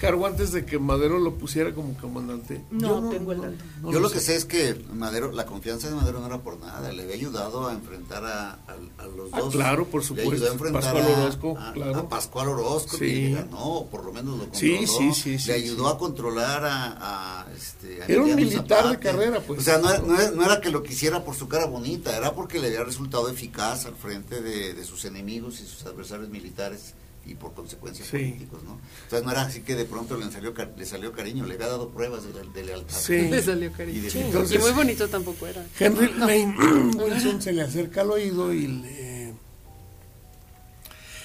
[0.00, 2.64] cargo antes de que Madero lo pusiera como comandante.
[2.70, 3.54] No tengo el dato.
[3.82, 4.14] no Yo lo sé.
[4.14, 7.14] que sé es que Madero, la confianza de Madero no era por nada, le había
[7.16, 8.58] ayudado a enfrentar a, a-
[9.02, 9.52] a los Ah, dos.
[9.54, 10.32] claro, por Le supuesto.
[10.32, 11.98] ayudó a enfrentar Pascual a- Orozco, a, claro.
[11.98, 13.04] a Pascual Orozco, Sí.
[13.06, 14.58] que le ganó, por lo menos lo controló.
[14.58, 15.94] Sí, sí, sí, sí, Le ayudó sí.
[15.94, 19.60] a controlar a, a, este, a Era un militar de carrera, pues.
[19.60, 22.16] O sea, no era, no era- no era que lo quisiera por su cara bonita,
[22.16, 26.28] era porque le había resultado eficaz al frente de, de sus enemigos y sus adversarios
[26.30, 26.94] militares
[27.30, 28.10] y por consecuencia Sí.
[28.18, 28.72] políticos, ¿no?
[28.74, 31.68] O sea, no era así que de pronto le salió, le salió cariño, le había
[31.68, 32.96] dado pruebas de, de lealtad.
[32.96, 33.28] Sí.
[33.28, 33.98] Le salió cariño.
[33.98, 34.18] Y de- Sí.
[34.18, 35.64] Entonces- y muy bonito tampoco era.
[35.78, 36.56] Henry Lane
[36.96, 39.34] Wilson se le acerca al oído y le,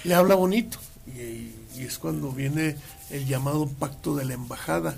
[0.03, 0.77] le habla bonito.
[1.07, 2.77] Y, y es cuando viene
[3.09, 4.97] el llamado pacto de la embajada.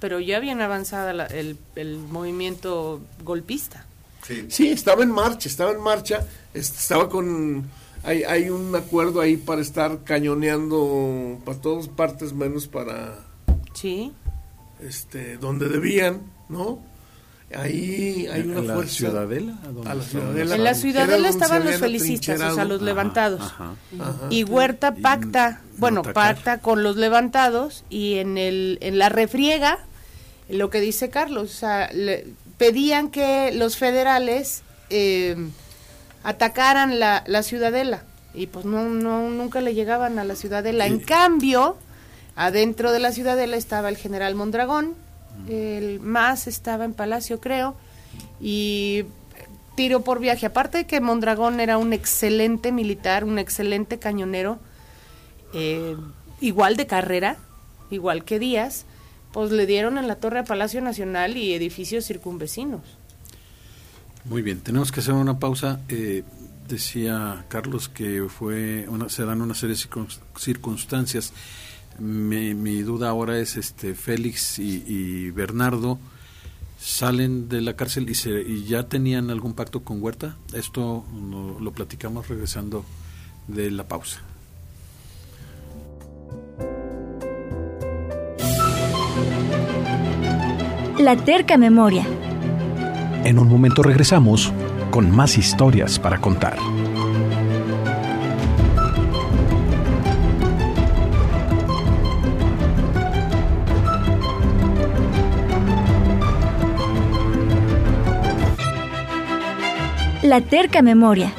[0.00, 3.86] Pero ya bien avanzada la- el, el movimiento golpista.
[4.26, 4.46] Sí.
[4.48, 7.64] Sí, estaba en marcha, estaba en marcha, est- estaba con...
[8.04, 13.18] Hay, hay un acuerdo ahí para estar cañoneando para todas partes menos para
[13.72, 14.12] Sí.
[14.80, 16.78] este donde debían, ¿no?
[17.54, 18.94] Ahí hay una ¿En la fuerza.
[18.94, 19.54] ciudadela?
[19.86, 20.54] ¿A la ciudadela.
[20.56, 23.40] En la ciudadela estaban los felicistas, o sea, los Ajá, levantados.
[23.42, 23.74] ajá.
[24.00, 24.26] Ajá.
[24.30, 29.78] Y Huerta pacta, no bueno, pacta con los levantados y en el en la refriega,
[30.48, 32.26] lo que dice Carlos, o sea, le-
[32.58, 35.36] pedían que los federales eh,
[36.24, 38.02] atacaran la, la ciudadela
[38.34, 40.86] y pues no, no nunca le llegaban a la ciudadela.
[40.86, 41.76] En cambio,
[42.34, 44.94] adentro de la ciudadela estaba el general Mondragón,
[45.48, 47.76] el más estaba en Palacio, creo,
[48.40, 49.04] y
[49.76, 50.46] tiro por viaje.
[50.46, 54.58] Aparte de que Mondragón era un excelente militar, un excelente cañonero,
[55.52, 55.96] eh,
[56.40, 57.36] igual de carrera,
[57.90, 58.84] igual que Díaz,
[59.32, 62.82] pues le dieron en la torre Palacio Nacional y edificios circunvecinos.
[64.24, 65.80] Muy bien, tenemos que hacer una pausa.
[65.88, 66.24] Eh,
[66.68, 71.32] decía Carlos que fue una, se dan una serie de circun- circunstancias.
[71.98, 75.98] Mi, mi duda ahora es, este, Félix y, Bernardo
[76.80, 80.36] salen de la cárcel y, se, y ya tenían algún pacto con Huerta.
[80.54, 82.84] Esto no- lo platicamos regresando
[83.46, 84.20] de la pausa.
[90.98, 92.06] La terca memoria.
[93.24, 94.52] En un momento regresamos
[94.90, 96.58] con más historias para contar.
[110.22, 111.32] La terca memoria.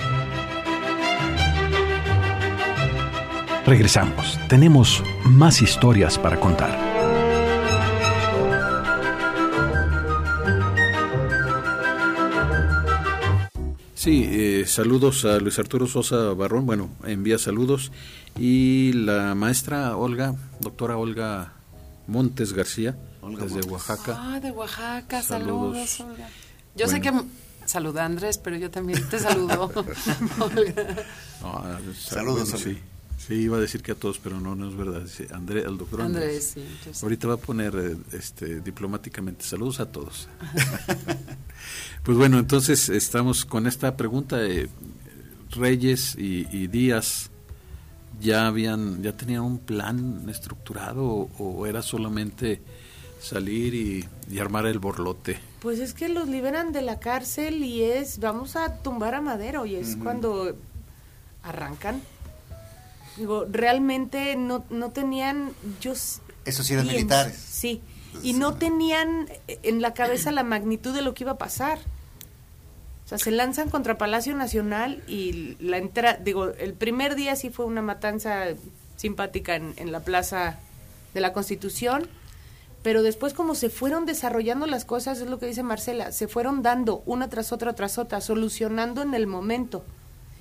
[3.68, 4.40] Regresamos.
[4.48, 6.85] Tenemos más historias para contar.
[14.06, 17.92] Sí, eh, saludos a Luis Arturo Sosa Barrón, bueno, envía saludos.
[18.38, 21.54] Y la maestra Olga, doctora Olga
[22.06, 23.72] Montes García, Olga desde Montes.
[23.72, 24.16] Oaxaca.
[24.20, 25.90] Ah, de Oaxaca, Saludos.
[25.90, 26.30] saludos, Olga.
[26.76, 27.12] Yo sé que
[27.66, 29.72] saluda Andrés, pero yo también te saludo.
[30.40, 30.86] Olga.
[31.44, 32.58] Ah, Saludos, bueno, Olga.
[32.60, 32.78] sí.
[33.18, 35.02] Sí, iba a decir que a todos, pero no, no es verdad.
[35.02, 36.24] Dice André, el doctor Andrés.
[36.26, 36.60] Andrés, sí.
[36.62, 40.28] entonces- Ahorita va a poner eh, este, diplomáticamente saludos a todos.
[42.04, 44.38] pues bueno, entonces estamos con esta pregunta.
[44.38, 44.70] de
[45.52, 47.30] Reyes y, y Díaz
[48.20, 52.62] ya habían, ya tenían un plan estructurado o, o era solamente
[53.22, 55.40] salir y, y armar el borlote.
[55.62, 59.66] Pues es que los liberan de la cárcel y es, vamos a tumbar a Madero
[59.66, 60.56] y es cuando
[61.44, 62.02] arrancan.
[63.18, 65.94] Digo, realmente no, no tenían, yo...
[65.94, 67.36] Esos sí eran militares.
[67.36, 67.82] Sí,
[68.22, 71.80] y no tenían en la cabeza la magnitud de lo que iba a pasar.
[73.06, 77.50] O sea, se lanzan contra Palacio Nacional y la entrada, digo, el primer día sí
[77.50, 78.48] fue una matanza
[78.96, 80.58] simpática en, en la Plaza
[81.14, 82.08] de la Constitución,
[82.82, 86.62] pero después como se fueron desarrollando las cosas, es lo que dice Marcela, se fueron
[86.62, 89.84] dando una tras otra tras otra, solucionando en el momento.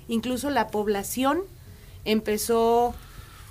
[0.07, 1.41] Incluso la población
[2.05, 2.93] empezó,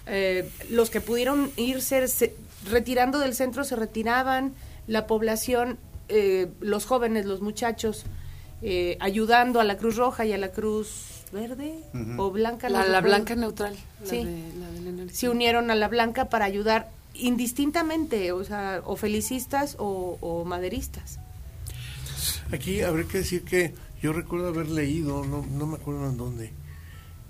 [0.06, 2.34] eh, los que pudieron irse se-
[2.70, 4.54] retirando del centro se retiraban,
[4.86, 8.04] la población, eh, los jóvenes, los muchachos,
[8.62, 11.74] eh, ayudando a la Cruz Roja y a la Cruz Verde
[12.16, 12.68] o Blanca.
[12.68, 13.08] La, la recuerdo.
[13.08, 13.76] blanca neutral.
[14.02, 14.24] la Sí.
[14.24, 15.16] de- la de la energía.
[15.18, 21.18] se unieron a la Blanca para ayudar indistintamente, o sea, o felicistas o, o maderistas.
[22.52, 26.52] Aquí habría que decir que yo recuerdo haber leído, no, no me acuerdo en dónde,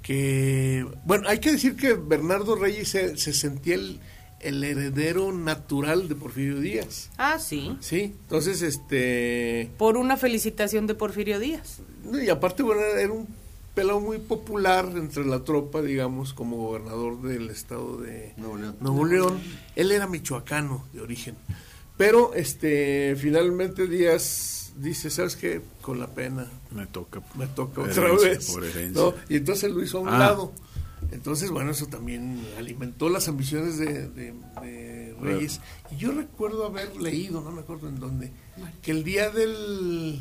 [0.05, 4.01] que, bueno, hay que decir que Bernardo Reyes se, se sentía el,
[4.41, 7.09] el heredero natural de Porfirio Díaz.
[7.17, 7.75] Ah, sí.
[7.81, 11.79] Sí, entonces, este, Por una felicitación de Porfirio Díaz.
[12.23, 13.27] y aparte, bueno, era un
[13.75, 18.77] pelado muy popular entre la tropa, digamos, como gobernador del estado de Nuevo León.
[18.81, 19.41] Nuevo León.
[19.75, 21.35] Él era michoacano de origen.
[21.97, 25.61] Pero, este, finalmente Díaz dice, ¿sabes qué?
[25.83, 27.23] Con la pena, Me toca.
[27.37, 28.51] me toca otra vez.
[28.53, 29.03] por herencia.
[29.03, 29.15] ¿no?
[29.29, 30.19] Y entonces lo hizo a un Ah.
[30.19, 30.53] lado.
[31.13, 35.61] Entonces, bueno, eso también alimentó las ambiciones de, de- de Reyes.
[35.93, 38.33] Y yo recuerdo haber leído, no me acuerdo en dónde,
[38.83, 40.19] que el día del,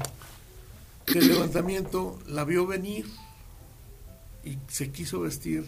[1.07, 3.05] del levantamiento la vio venir
[4.43, 5.65] y se quiso vestir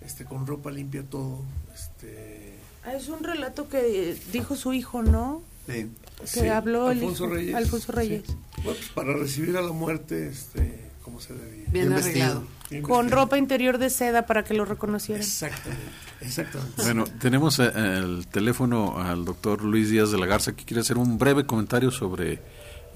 [0.00, 1.40] este con ropa limpia todo.
[1.74, 2.54] Este,
[2.84, 5.42] Ah, Es un relato que dijo su hijo, ¿no?
[5.72, 7.54] Que sí, habló el Alfonso hijo, Reyes.
[7.54, 8.22] Alfonso Reyes.
[8.26, 8.36] sí.
[8.56, 11.64] Bueno, pues para recibir a la muerte, este, como se debía.
[11.68, 12.42] Bien, Bien arreglado.
[12.70, 13.22] Bien Con vestido.
[13.22, 15.22] ropa interior de seda para que lo reconocieran.
[15.22, 15.82] Exactamente,
[16.20, 16.82] exactamente.
[16.82, 20.98] Bueno, tenemos eh, el teléfono al doctor Luis Díaz de la Garza que quiere hacer
[20.98, 22.40] un breve comentario sobre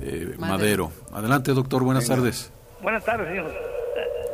[0.00, 0.90] eh, Madero.
[1.12, 2.50] Adelante, doctor, buenas tardes.
[2.82, 3.50] Buenas tardes, señor.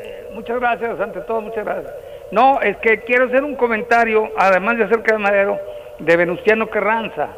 [0.03, 1.93] Eh, muchas gracias, ante todo, muchas gracias.
[2.32, 5.57] No, es que quiero hacer un comentario, además de acerca de Madero,
[6.01, 7.28] de Venustiano Carranza.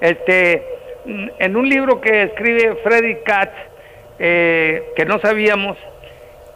[0.00, 0.62] Este,
[1.38, 3.52] en un libro que escribe Freddy Katz,
[4.18, 5.76] eh, que no sabíamos,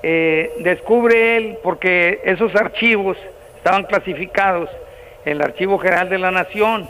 [0.03, 3.17] eh, descubre él, porque esos archivos
[3.57, 4.69] estaban clasificados
[5.25, 6.89] en el Archivo General de la Nación,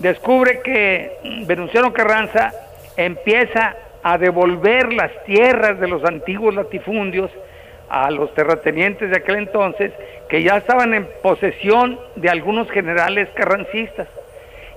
[0.00, 1.12] descubre que
[1.46, 2.52] Venustiano Carranza
[2.96, 7.30] empieza a devolver las tierras de los antiguos latifundios
[7.88, 9.92] a los terratenientes de aquel entonces
[10.28, 14.08] que ya estaban en posesión de algunos generales carrancistas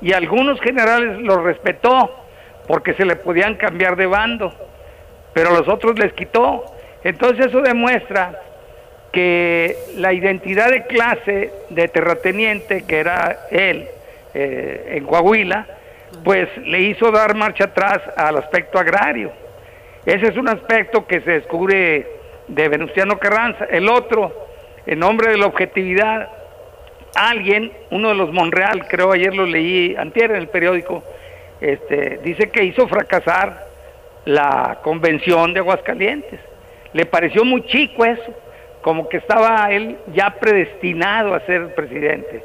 [0.02, 2.24] y algunos generales los respetó
[2.68, 4.54] porque se le podían cambiar de bando
[5.34, 6.66] pero los otros les quitó
[7.04, 8.39] entonces eso demuestra
[9.12, 13.88] que la identidad de clase de terrateniente que era él
[14.34, 15.66] eh, en Coahuila
[16.24, 19.32] pues le hizo dar marcha atrás al aspecto agrario
[20.08, 22.08] ese es un aspecto que se descubre
[22.48, 23.66] de Venustiano Carranza.
[23.66, 24.32] El otro,
[24.86, 26.30] en nombre de la objetividad,
[27.18, 31.03] alguien, uno de los Monreal, creo ayer lo leí antier en el periódico,
[31.59, 33.68] este, dice que hizo fracasar
[34.26, 36.39] la convención de Aguascalientes.
[36.93, 38.34] Le pareció muy chico eso,
[38.82, 42.43] como que estaba él ya predestinado a ser presidente,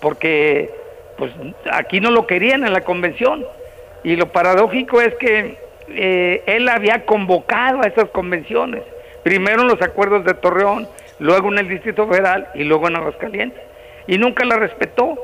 [0.00, 0.70] porque
[1.16, 1.32] pues
[1.70, 3.44] aquí no lo querían en la convención.
[4.02, 5.56] Y lo paradójico es que
[5.88, 8.82] eh, él había convocado a esas convenciones
[9.24, 10.86] primero en los acuerdos de Torreón,
[11.18, 13.60] luego en el Distrito Federal y luego en Aguascalientes.
[14.06, 15.16] Y nunca la respetó.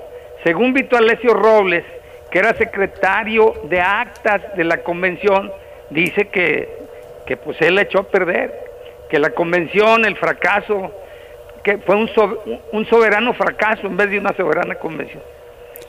[0.45, 1.85] Según Vito Alessio Robles,
[2.31, 5.53] que era secretario de actas de la convención,
[5.91, 6.69] dice que,
[7.27, 8.53] que pues él la echó a perder,
[9.11, 10.93] que la convención, el fracaso,
[11.63, 12.09] que fue un,
[12.73, 15.23] un soberano fracaso en vez de una soberana convención,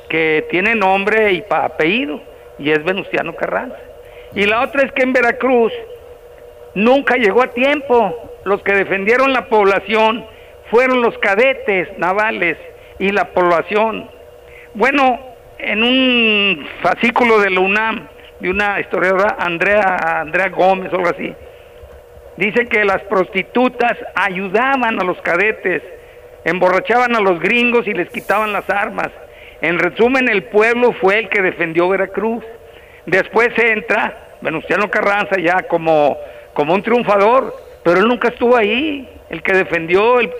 [0.09, 2.19] que tiene nombre y apellido,
[2.57, 3.77] y es Venustiano Carranza.
[4.33, 5.71] Y la otra es que en Veracruz,
[6.73, 8.15] nunca llegó a tiempo.
[8.43, 10.25] Los que defendieron la población
[10.69, 12.57] fueron los cadetes navales
[13.01, 14.07] y la población.
[14.75, 15.19] Bueno,
[15.57, 18.07] en un fascículo de la UNAM,
[18.39, 21.33] de una historiadora, Andrea, Andrea Gómez o algo así,
[22.37, 25.81] dice que las prostitutas ayudaban a los cadetes,
[26.45, 29.09] emborrachaban a los gringos y les quitaban las armas.
[29.61, 32.43] En resumen, el pueblo fue el que defendió Veracruz.
[33.07, 36.17] Después entra Venustiano Carranza ya como
[36.53, 39.07] como un triunfador, pero él nunca estuvo ahí.
[39.29, 40.31] El que defendió el,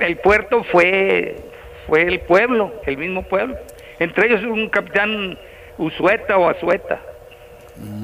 [0.00, 1.49] el puerto fue,
[1.90, 3.56] fue el pueblo, el mismo pueblo.
[3.98, 5.36] Entre ellos un capitán
[5.76, 7.00] Usueta o Azueta.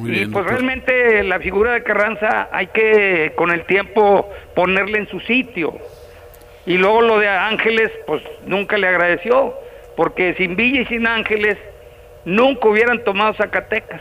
[0.04, 5.20] y pues realmente la figura de Carranza hay que con el tiempo ponerle en su
[5.20, 5.78] sitio.
[6.66, 9.54] Y luego lo de Ángeles, pues nunca le agradeció,
[9.96, 11.56] porque sin Villa y sin Ángeles
[12.24, 14.00] nunca hubieran tomado Zacatecas.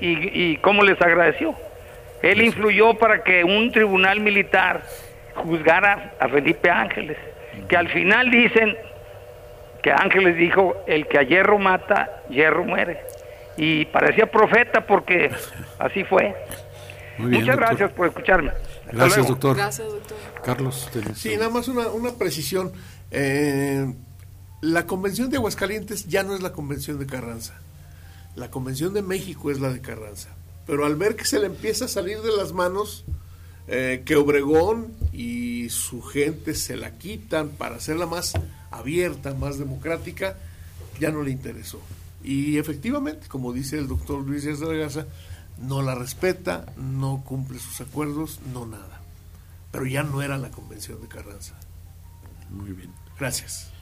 [0.00, 1.54] Y, y cómo les agradeció.
[2.22, 4.82] Él influyó para que un tribunal militar
[5.34, 7.18] juzgara a Felipe Ángeles,
[7.68, 8.76] que al final dicen
[9.82, 13.00] que Ángeles dijo, el que a hierro mata, hierro muere.
[13.56, 15.30] Y parecía profeta porque
[15.78, 16.34] así fue.
[17.18, 18.52] Muchas gracias por escucharme.
[18.90, 19.56] gracias, doctor.
[20.42, 20.90] Carlos.
[21.14, 22.72] Sí, nada más una, una precisión.
[23.10, 23.92] Eh,
[24.60, 27.60] la convención de Aguascalientes ya no es la convención de Carranza.
[28.34, 30.30] La convención de México es la de Carranza
[30.66, 33.04] pero al ver que se le empieza a salir de las manos,
[33.68, 38.32] eh, que Obregón y su gente se la quitan para hacerla más
[38.72, 40.36] abierta, más democrática,
[41.00, 41.80] ya no le interesó.
[42.22, 45.06] Y efectivamente, como dice el doctor Luis Díaz de la Garza,
[45.58, 49.00] no la respeta, no cumple sus acuerdos, no nada.
[49.70, 51.54] Pero ya no era la convención de Carranza.
[52.50, 52.90] Muy bien.
[53.18, 53.72] Gracias.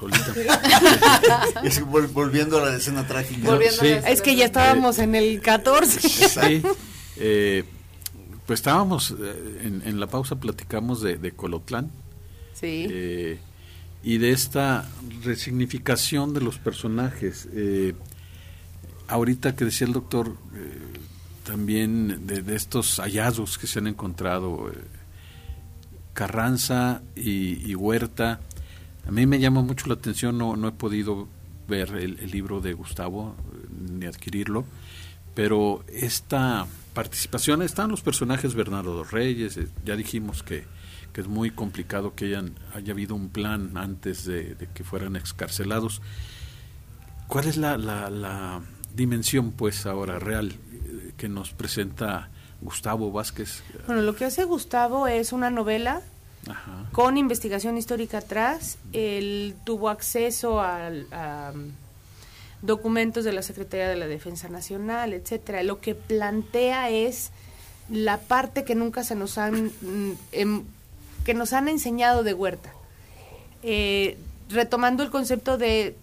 [2.12, 3.58] volviendo a la escena trágica.
[4.06, 6.08] Es que ya estábamos en el 14.
[6.08, 6.62] Sí.
[7.16, 7.64] Eh,
[8.46, 11.90] pues estábamos, eh, en, la pausa platicamos de, Colotlán.
[12.60, 12.86] Sí.
[12.90, 13.38] Eh,
[14.02, 14.88] y de esta
[15.22, 17.48] resignificación de los personajes.
[19.08, 20.36] ahorita que decía el doctor,
[21.44, 24.72] también de, estos hallazgos que se han encontrado,
[26.14, 28.40] Carranza y Huerta
[29.06, 31.28] a mí me llama mucho la atención, no, no he podido
[31.68, 33.34] ver el, libro de Gustavo
[33.98, 34.64] ni adquirirlo,
[35.34, 40.64] pero esta participación están los personajes Bernardo Reyes, eh, ya dijimos que,
[41.12, 46.02] que es muy complicado que hayan, haya habido un plan antes de, que fueran excarcelados.
[47.26, 48.60] ¿Cuál es la, la, la,
[48.94, 52.28] dimensión, pues, ahora real eh, que nos presenta
[52.60, 53.62] Gustavo Vázquez?
[53.86, 56.02] Bueno, lo que hace Gustavo es una novela
[56.92, 58.78] con investigación histórica atrás.
[58.92, 61.52] Él tuvo acceso a,
[62.62, 65.62] documentos de la Secretaría de la Defensa Nacional, etcétera.
[65.62, 67.30] Lo que plantea es
[67.88, 70.64] la parte que nunca se nos han mm, em,
[71.24, 72.72] que nos han enseñado de Huerta.
[73.62, 74.16] Eh,
[74.48, 75.96] retomando el concepto de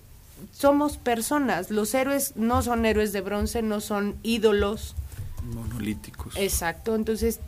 [0.53, 1.71] somos personas.
[1.71, 4.95] Los héroes no son héroes de bronce, no son ídolos.
[5.43, 6.35] Monolíticos.
[6.37, 6.95] Exacto.
[6.95, 7.39] Entonces,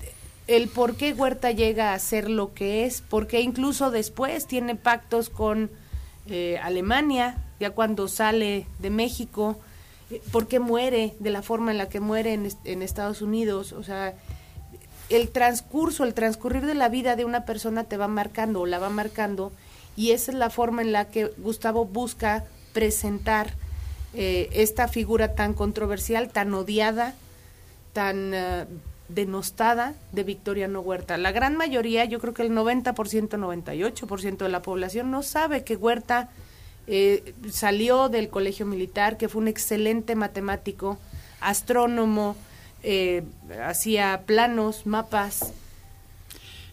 [0.47, 5.29] el por qué Huerta llega a ser lo que es, porque incluso después tiene pactos
[5.29, 5.69] con
[6.27, 9.59] eh, Alemania, ya cuando sale de México,
[10.09, 13.73] eh, por qué muere de la forma en la que muere en, en Estados Unidos,
[13.73, 14.15] o sea,
[15.09, 18.79] el transcurso, el transcurrir de la vida de una persona te va marcando o la
[18.79, 19.51] va marcando
[19.95, 23.53] y esa es la forma en la que Gustavo busca presentar
[24.13, 27.15] eh, esta figura tan controversial, tan odiada,
[27.93, 28.65] tan uh,
[29.09, 31.17] denostada de Victoriano Huerta.
[31.17, 35.75] La gran mayoría, yo creo que el 90%, 98% de la población no sabe que
[35.75, 36.29] Huerta
[36.87, 40.97] eh, salió del colegio militar, que fue un excelente matemático,
[41.41, 42.35] astrónomo,
[42.83, 43.23] eh,
[43.63, 45.53] hacía planos, mapas.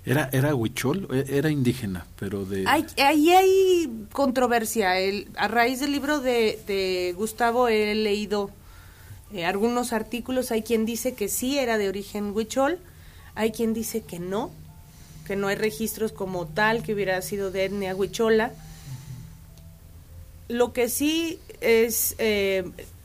[0.04, 2.64] Era, era huichol, e, era indígena, pero de...
[2.68, 4.98] Hay, ahí hay controversia.
[5.00, 8.50] El, a raíz del libro de, de Gustavo he leído
[9.32, 10.52] eh, algunos artículos.
[10.52, 12.78] Hay quien dice que sí era de origen huichol,
[13.34, 14.52] hay quien dice que no,
[15.26, 18.52] que no hay registros como tal, que hubiera sido de etnia huichola.
[20.48, 22.64] Lo que sí es eh,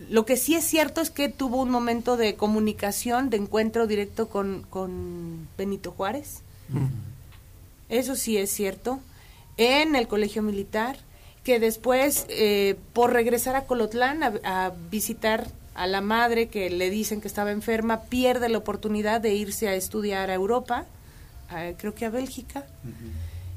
[0.09, 4.29] lo que sí es cierto es que tuvo un momento de comunicación, de encuentro directo
[4.29, 6.41] con, con Benito Juárez.
[7.89, 8.99] Eso sí es cierto.
[9.57, 10.97] En el colegio militar,
[11.43, 17.19] que después, eh, por regresar a Colotlán a, visitar a la madre que le dicen
[17.19, 20.85] que estaba enferma, pierde la oportunidad de irse a estudiar a Europa,
[21.77, 22.65] creo que a Bélgica.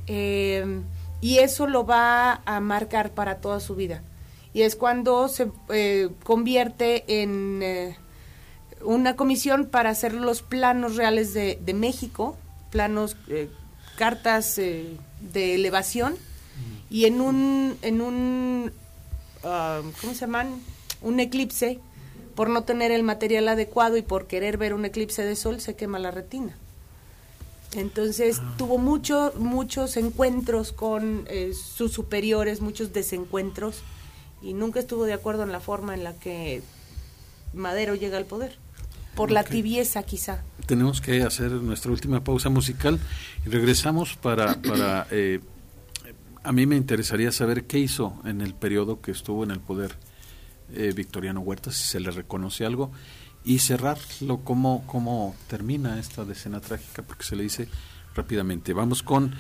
[0.06, 0.80] Eh,
[1.20, 4.02] y eso lo va a marcar para toda su vida.
[4.54, 7.98] Y es cuando se eh, convierte en eh,
[8.82, 12.38] una comisión para hacer los planos reales de, de México,
[12.70, 13.50] planos, eh,
[13.98, 16.16] cartas de elevación,
[16.88, 18.72] y en un, en un
[19.42, 20.60] ah, ¿cómo se llaman?
[21.02, 21.80] Un eclipse,
[22.34, 25.76] por no tener el material adecuado y por querer ver un eclipse de sol, se
[25.76, 26.56] quema la retina.
[27.74, 28.54] Entonces ah.
[28.56, 33.82] tuvo mucho, muchos encuentros con eh, sus superiores, muchos desencuentros
[34.44, 36.62] y nunca estuvo de acuerdo en la forma en la que
[37.54, 38.58] Madero llega al poder.
[39.16, 40.42] Por la tibieza quizá.
[40.66, 42.98] Tenemos que hacer nuestra última pausa musical
[43.46, 44.60] y regresamos para...
[44.60, 45.40] para eh,
[46.42, 49.96] a mí me interesaría saber qué hizo en el periodo que estuvo en el poder
[50.74, 52.90] eh, Victoriano Huerta, si se le reconoce algo
[53.44, 57.68] y cerrarlo, cómo, cómo termina esta decena trágica, porque se le dice
[58.14, 58.74] rápidamente.
[58.74, 59.34] Vamos con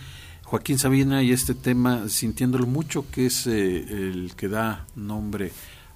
[0.54, 5.50] Joaquín Sabina y este tema, sintiéndolo mucho, que es eh, el que da nombre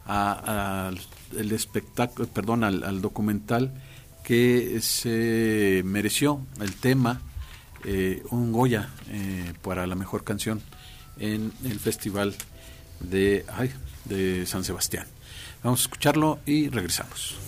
[0.04, 0.98] al
[1.36, 3.72] el espectáculo, perdón, al, documental
[4.24, 7.20] que se mereció el tema
[7.84, 10.60] eh, un Goya eh, para la mejor canción
[11.20, 12.34] en el festival
[12.98, 13.44] de
[14.44, 15.06] San Sebastián.
[15.62, 17.47] Vamos a escucharlo y regresamos.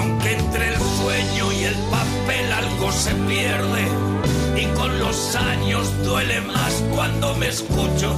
[0.00, 3.84] Aunque entre el sueño y el papel algo se pierde,
[4.56, 8.14] y con los años duele más cuando me escucho,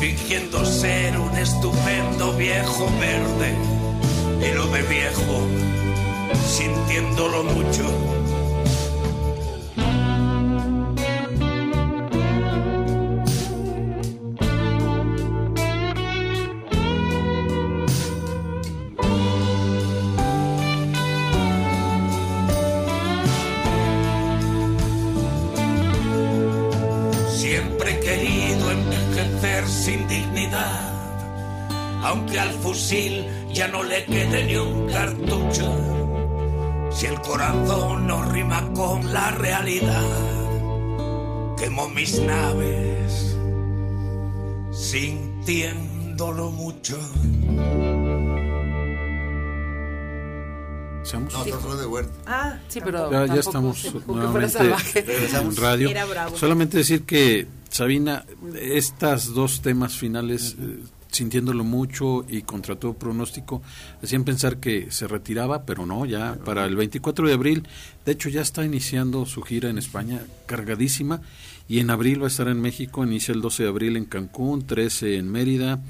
[0.00, 3.54] fingiendo ser un estupendo viejo verde,
[4.40, 5.46] y lo de viejo,
[6.48, 8.25] sintiéndolo mucho.
[32.86, 35.68] Fusil ya no le quede ni un cartucho.
[36.92, 40.04] Si el corazón no rima con la realidad,
[41.58, 43.36] quemo mis naves
[44.72, 46.96] sintiéndolo mucho.
[51.02, 52.12] Seamos- No, estamos de Huerta.
[52.26, 54.58] Ah, Sí, pero Ya, ya tampoco estamos se- nuevamente
[55.40, 55.90] en radio.
[56.36, 58.24] Solamente decir que, Sabina,
[58.60, 60.78] estas dos temas finales, eh,
[61.16, 63.62] sintiéndolo mucho y contra todo pronóstico,
[64.02, 67.68] hacían pensar que se retiraba, pero no, ya para el 24 de abril,
[68.04, 71.20] de hecho ya está iniciando su gira en España, cargadísima,
[71.68, 74.66] y en abril va a estar en México, inicia el 12 de abril en Cancún,
[74.66, 75.82] 13 en Mérida,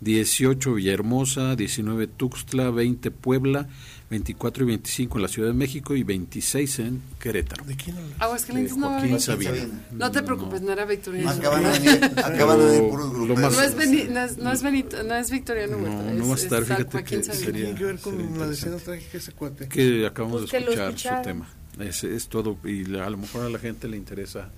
[0.00, 3.68] 18 Villahermosa, 19 Tuxtla, 20 Puebla,
[4.12, 7.64] 24 y 25 en la Ciudad de México y 26 en Querétaro.
[7.64, 8.14] ¿De quién habla?
[8.18, 9.18] Aguascalientes no Joaquín.
[9.20, 9.50] Sabina.
[9.56, 9.80] Sabina.
[9.90, 11.30] No te preocupes, no era Victoriano.
[11.30, 13.40] Acaban de venir, acaban de venir puros grupos.
[13.40, 16.12] más- No es, Beni- no es, no es Benito, no es Victoriano No, Huerta.
[16.12, 17.44] no es- va a estar, es fíjate Joaquín que Sabina.
[17.46, 19.68] sería- Tiene que ver con la escena trágica ese cuate.
[19.68, 21.48] que acabamos Pues de escuchar su tema.
[21.80, 24.50] Es, es todo, y la- a lo mejor a la gente le interesa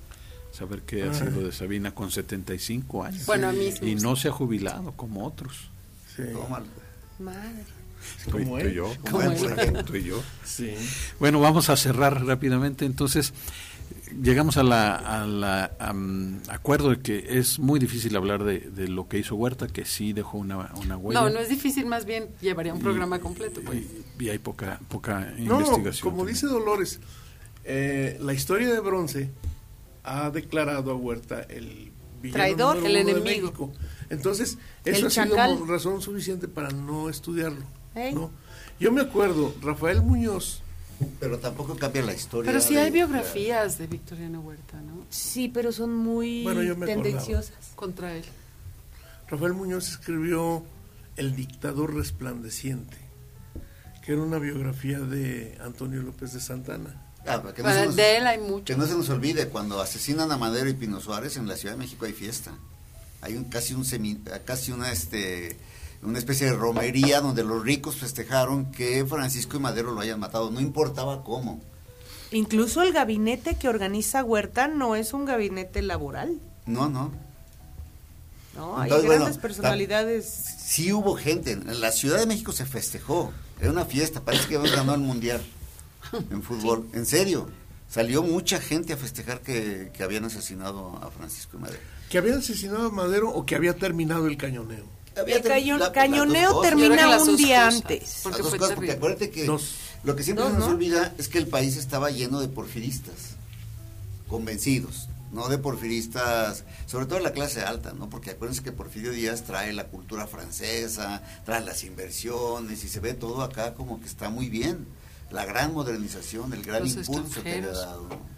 [0.52, 3.24] saber qué ha sido de Sabina con 75 años.
[3.26, 5.68] Bueno, a mí Y no se ha jubilado como otros.
[6.16, 6.22] Sí.
[6.32, 6.66] Tómalo.
[7.20, 7.64] Madre.
[8.30, 8.72] Como tú, él.
[8.72, 8.92] y yo.
[9.10, 9.84] Como él.
[9.84, 10.22] Tú y yo.
[10.44, 10.74] Sí.
[11.18, 12.84] Bueno, vamos a cerrar rápidamente.
[12.84, 13.32] Entonces,
[14.22, 15.72] llegamos a la, a la
[16.48, 20.12] acuerdo de que es muy difícil hablar de, de lo que hizo Huerta, que sí
[20.12, 21.20] dejó una, una huella.
[21.22, 23.60] No, no es difícil, más bien llevaría un Y- programa completo.
[23.64, 23.78] pues.
[24.18, 26.02] Y, y hay poca, poca No, investigación.
[26.02, 26.34] como también.
[26.34, 27.00] dice Dolores,
[27.64, 29.30] eh, la historia de bronce
[30.04, 31.90] ha declarado a Huerta el
[32.32, 33.72] Traidor, el enemigo.
[34.08, 35.68] Entonces, eso El ha sido chacal.
[35.68, 37.64] razón suficiente para no estudiarlo.
[37.94, 38.30] ¿No?
[38.80, 40.60] Yo me acuerdo, Rafael Muñoz,
[41.20, 42.50] Pero tampoco cambia la historia.
[42.50, 45.04] Pero sí de- hay biografías de Victoriano Huerta, ¿no?
[45.10, 46.86] Sí, pero son muy Bueno, acordaba.
[46.86, 47.56] tendenciosas.
[47.74, 48.24] Contra él.
[49.28, 50.64] Rafael Muñoz escribió
[51.16, 52.96] El dictador resplandeciente,
[54.04, 57.00] que era una biografía de Antonio López de Santana.
[57.26, 58.76] Ah, que, no Bueno, se nos, de él hay que mucho.
[58.76, 61.78] no se nos olvide, cuando asesinan a Madero y Pino Suárez en la Ciudad de
[61.80, 62.52] México hay fiesta.
[63.22, 65.56] Hay un, casi, un semi- casi una, este,
[66.04, 70.50] una especie de romería donde los ricos festejaron que Francisco y Madero lo hayan matado,
[70.50, 71.60] no importaba cómo.
[72.30, 76.40] Incluso el gabinete que organiza Huerta no es un gabinete laboral.
[76.66, 77.12] No, no.
[78.56, 80.26] No, hay Entonces, bueno, grandes personalidades.
[80.26, 84.56] Sí hubo gente, en la Ciudad de México se festejó, era una fiesta, parece que
[84.56, 85.42] habíamos ganado el Mundial
[86.30, 87.48] en fútbol, en serio.
[87.88, 91.80] Salió mucha gente a festejar que, que habían asesinado a Francisco y Madero.
[92.10, 94.93] Que habían asesinado a Madero o que había terminado el cañoneo.
[95.16, 98.20] Había El caño- la- cañoneo termina un día cosas, antes.
[98.22, 98.92] Porque Las dos fue cosas, porque terrible.
[98.92, 99.74] acuérdate que Dos.
[100.02, 100.74] lo que siempre Dos, se nos ¿no?
[100.74, 103.36] olvida es que el país estaba lleno de porfiristas,
[104.28, 108.08] convencidos, no de porfiristas, sobre todo la clase alta, ¿no?
[108.08, 113.14] Porque acuérdense que Porfirio Díaz trae la cultura francesa, trae las inversiones y se ve
[113.14, 114.86] todo acá como que está muy bien.
[115.30, 118.02] La gran modernización, el gran Los impulso que le ha dado.
[118.08, 118.34] ¿no?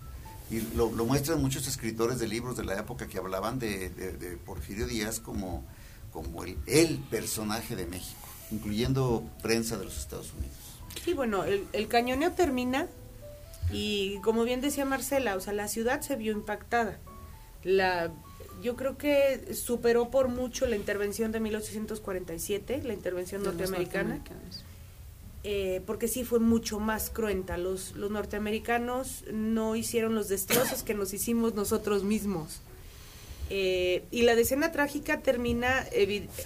[0.51, 4.13] Y lo, lo muestran muchos escritores de libros de la época que hablaban de, de-
[4.13, 5.65] de Porfirio Díaz como,
[6.17, 10.57] como el, el personaje de México, incluyendo prensa de los Estados Unidos.
[11.05, 12.89] Sí, bueno, el, el cañoneo termina
[13.71, 16.99] y como bien decía Marcela, o sea, la ciudad se vio impactada.
[17.65, 18.15] La,
[18.63, 24.23] yo creo que superó por mucho la intervención de 1847, la intervención De norteamericana,
[25.45, 27.59] eh, porque sí fue mucho más cruenta.
[27.59, 32.63] Los, los norteamericanos no hicieron los destrozos que nos hicimos nosotros mismos.
[33.49, 35.87] Eh, y la decena trágica termina,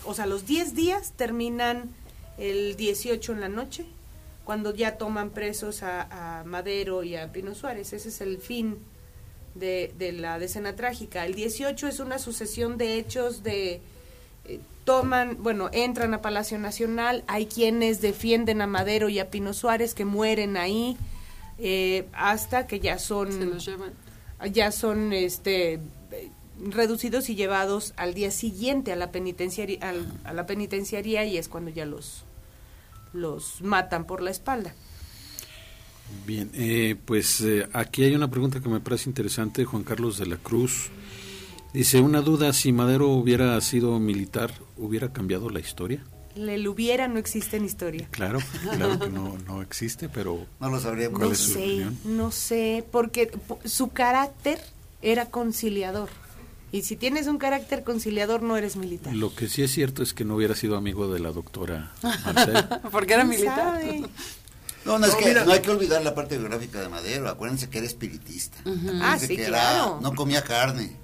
[0.04, 1.90] o sea, los 10 días terminan
[2.38, 3.86] el 18 en la noche,
[4.44, 7.92] cuando ya toman presos a, a Madero y a Pino Suárez.
[7.92, 8.78] Ese es el fin
[9.54, 11.24] de, de la decena trágica.
[11.24, 13.80] El 18 es una sucesión de hechos de...
[14.46, 19.52] eh, toman, bueno, entran a Palacio Nacional, hay quienes defienden a Madero y a Pino
[19.54, 20.96] Suárez que mueren ahí,
[21.58, 23.92] eh, hasta que ya son Se los llevan.
[24.52, 25.78] ya son este
[26.68, 31.48] reducidos y llevados al día siguiente a la penitenciaria al- a la penitenciaría y es
[31.48, 32.24] cuando ya los
[33.12, 34.74] los matan por la espalda.
[36.26, 40.26] Bien, eh, pues eh, aquí hay una pregunta que me parece interesante, Juan Carlos de
[40.26, 40.90] la Cruz.
[41.72, 46.04] Dice, una duda, si Madero hubiera sido militar, ¿hubiera cambiado la historia?
[46.34, 48.08] El hubiera no existe en historia.
[48.10, 48.38] Claro,
[48.72, 51.18] claro que no, no existe, pero No lo sabríamos.
[51.18, 51.98] ¿Cuál No es su sé, opinión?
[52.04, 54.58] no sé, porque po- su carácter
[55.02, 56.08] era conciliador.
[56.72, 59.12] Y si tienes un carácter conciliador no eres militar.
[59.14, 62.80] lo que sí es cierto es que no hubiera sido amigo de la doctora Marcela.
[62.92, 63.56] Porque era ¿Quién militar.
[63.80, 64.04] sabe?
[64.84, 65.44] No, no, es No, que mira.
[65.44, 67.28] no hay que olvidar la parte biográfica de Madero.
[67.28, 68.56] Acuérdense que era espiritista.
[68.64, 68.70] Ah,
[69.14, 69.98] Acuérdense sí, que claro.
[70.00, 70.96] no comía carne.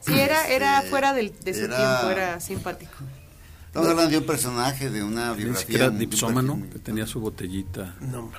[0.00, 2.92] Sí, era, era Este, fuera del- de su era- tiempo, era simpático.
[3.66, 5.66] Estamos hablando de un personaje, de una biografía.
[5.66, 7.94] que era dipsómano, que tenía su botellita.
[8.00, 8.32] No.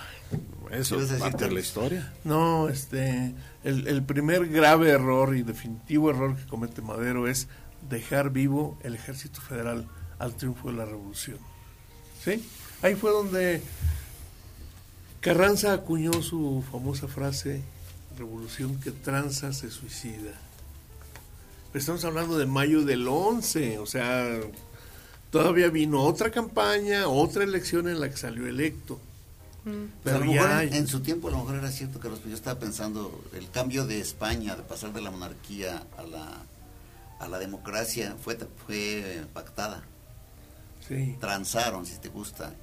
[0.71, 2.13] Eso, ¿Qué ibas a decir, parte de la historia.
[2.23, 3.33] No, este,
[3.63, 7.47] el, el primer grave error y definitivo error que comete Madero es
[7.89, 9.87] dejar vivo el ejército federal
[10.19, 11.37] al triunfo de la revolución.
[12.23, 12.47] ¿Sí?
[12.81, 13.61] Ahí fue donde
[15.19, 17.61] Carranza acuñó su famosa frase,
[18.17, 20.33] revolución que tranza se suicida.
[21.71, 24.39] Pero estamos hablando de mayo del 11, o sea,
[25.31, 28.99] todavía vino otra campaña, otra elección en la que salió electo.
[29.63, 32.19] Pues a Pero lo mejor en, en su tiempo a lo mejor era cierto, Carlos,
[32.19, 36.41] pero yo estaba pensando, el cambio de España, de pasar de la monarquía a la,
[37.19, 39.83] a la democracia, fue, fue pactada.
[40.87, 41.15] Sí.
[41.19, 42.53] Transaron, si te gusta.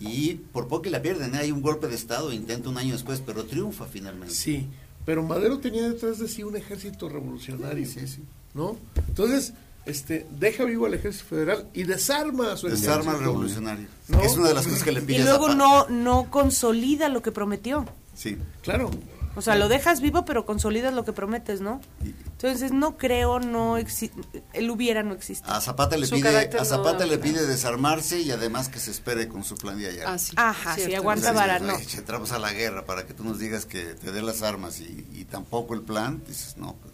[0.00, 1.38] Y por poco que la pierden, ¿eh?
[1.38, 4.34] hay un golpe de Estado, intenta un año después, pero triunfa finalmente.
[4.34, 4.66] Sí,
[5.06, 8.24] pero Madero tenía detrás de sí un ejército revolucionario, Sí, sí.
[8.54, 8.76] ¿no?
[9.06, 9.52] Entonces,
[9.86, 13.24] este, deja vivo al ejército federal y desarma a su Desarma al ejército.
[13.30, 13.86] revolucionario.
[14.08, 14.20] ¿No?
[14.22, 17.32] Es una de las cosas que le pide Y luego no, no consolida lo que
[17.32, 17.86] prometió.
[18.14, 18.38] Sí.
[18.62, 18.90] Claro.
[19.36, 21.80] O sea, lo dejas vivo, pero consolidas lo que prometes, ¿no?
[22.04, 24.12] Entonces, no creo, no exi-
[24.52, 25.50] el hubiera no existe.
[25.50, 28.92] A Zapata le Su pide, a Zapata no- le pide desarmarse y además que se
[28.92, 30.04] espere con su plan de allá.
[30.06, 30.32] Ah, sí.
[30.36, 31.74] Ajá, sí, aguanta vara, no.
[31.74, 34.80] "Oye, entramos a la guerra para que tú nos digas que te dé las armas
[34.80, 36.93] y, y tampoco el plan, dices, no, pues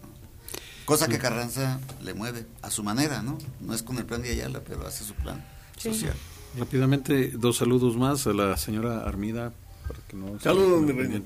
[0.85, 3.37] Cosa que Carranza le mueve a su manera, ¿no?
[3.59, 5.43] No es con el plan de Ayala, pero hace su plan
[5.77, 6.13] social.
[6.57, 9.53] Rápidamente, dos saludos más a la señora Armida,
[9.87, 11.21] para que no se Saludos, mi reina.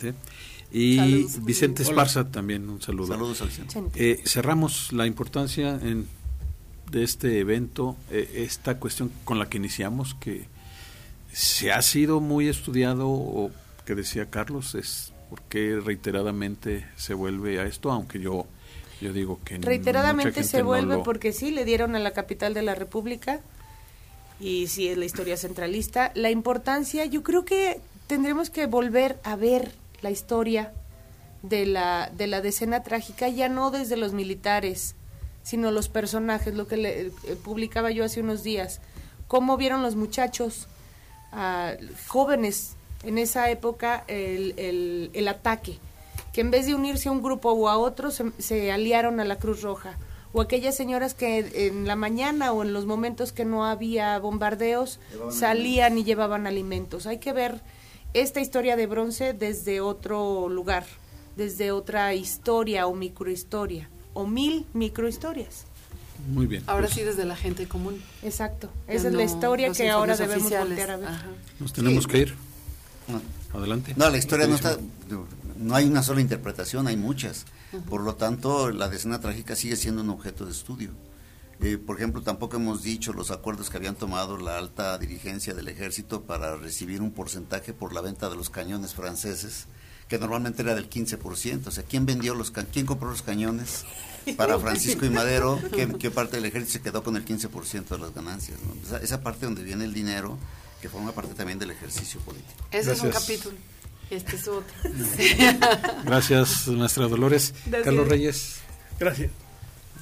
[0.71, 1.45] Y Saludos.
[1.45, 1.89] Vicente Hola.
[1.91, 3.07] Esparza también, un saludo.
[3.13, 3.43] Saludos.
[3.95, 6.07] Eh, cerramos la importancia en-
[6.91, 10.47] de este evento, eh, esta cuestión con la que iniciamos, que
[11.31, 13.51] se ha sido muy estudiado, o
[13.85, 18.45] que decía Carlos, es porque reiteradamente se vuelve a esto, aunque yo,
[19.05, 22.53] yo digo que Reiteradamente se no vuelve lo- porque sí, le dieron a la capital
[22.53, 23.39] de la República
[24.39, 26.11] y sí es la historia centralista.
[26.15, 30.73] La importancia, yo creo que tendremos que volver a ver la historia
[31.41, 34.95] de la, de la decena trágica, ya no desde los militares,
[35.43, 37.11] sino los personajes, lo que le, eh,
[37.43, 38.81] publicaba yo hace unos días,
[39.27, 40.67] cómo vieron los muchachos
[41.31, 41.73] ah,
[42.07, 45.77] jóvenes en esa época el, el, el ataque,
[46.35, 49.23] que en vez de unirse a un grupo o a otro, se, se aliaron a
[49.23, 49.97] la Cruz Roja,
[50.33, 54.99] o aquellas señoras que en la mañana o en los momentos que no había bombardeos
[55.31, 57.05] salían y llevaban alimentos.
[57.07, 57.61] Hay que ver
[58.13, 60.85] esta historia de bronce desde otro lugar,
[61.37, 65.63] desde otra historia o microhistoria, o mil microhistorias.
[66.27, 66.63] Muy bien.
[66.67, 68.01] Ahora pues, sí desde la gente común.
[68.23, 68.69] Exacto.
[68.89, 70.67] Esa es la historia que ahora debemos oficiales.
[70.67, 71.07] voltear a ver.
[71.07, 71.27] Ajá.
[71.61, 72.09] Nos tenemos Sí.
[72.09, 72.35] que ir.
[73.07, 73.21] No.
[73.57, 73.93] Adelante.
[73.95, 74.77] No, la historia no está.
[75.57, 77.45] No hay una sola interpretación, hay muchas.
[77.89, 80.91] Por lo tanto, la decena trágica sigue siendo un objeto de estudio.
[81.61, 85.67] Eh, por ejemplo, tampoco hemos dicho los acuerdos que habían tomado la alta dirigencia del
[85.69, 89.65] ejército para recibir un porcentaje por la venta de los cañones franceses,
[90.09, 91.67] que normalmente era del 15%.
[91.67, 93.85] O sea, ¿quién vendió los ca- quién compró los cañones
[94.35, 95.59] para Francisco y Madero?
[95.73, 98.57] ¿Qué, qué parte del ejército se quedó con el 15% de las ganancias?
[98.61, 98.73] no?
[98.85, 100.37] Esa, esa parte donde viene el dinero
[100.81, 102.65] que forma parte también del ejercicio político.
[102.71, 103.55] Ese es un capítulo.
[104.09, 104.73] Este es otro.
[106.05, 107.53] Gracias, maestra Dolores.
[107.83, 108.59] Carlos Reyes.
[108.99, 109.31] Gracias.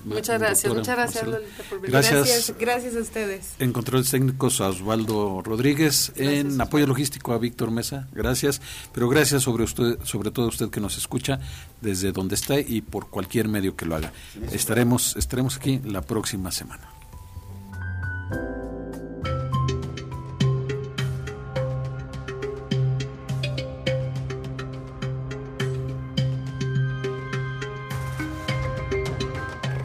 [0.05, 1.91] Muchas gracias, muchas gracias Lolita por venir.
[1.91, 2.53] Gracias.
[2.59, 3.53] gracias, a ustedes.
[3.59, 9.43] En controles técnicos a Osvaldo Rodríguez, en apoyo logístico a Víctor Mesa, gracias, pero gracias
[9.43, 11.39] sobre usted, sobre todo a usted que nos escucha
[11.81, 14.11] desde donde está y por cualquier medio que lo haga.
[14.51, 16.89] Estaremos, estaremos aquí la próxima semana.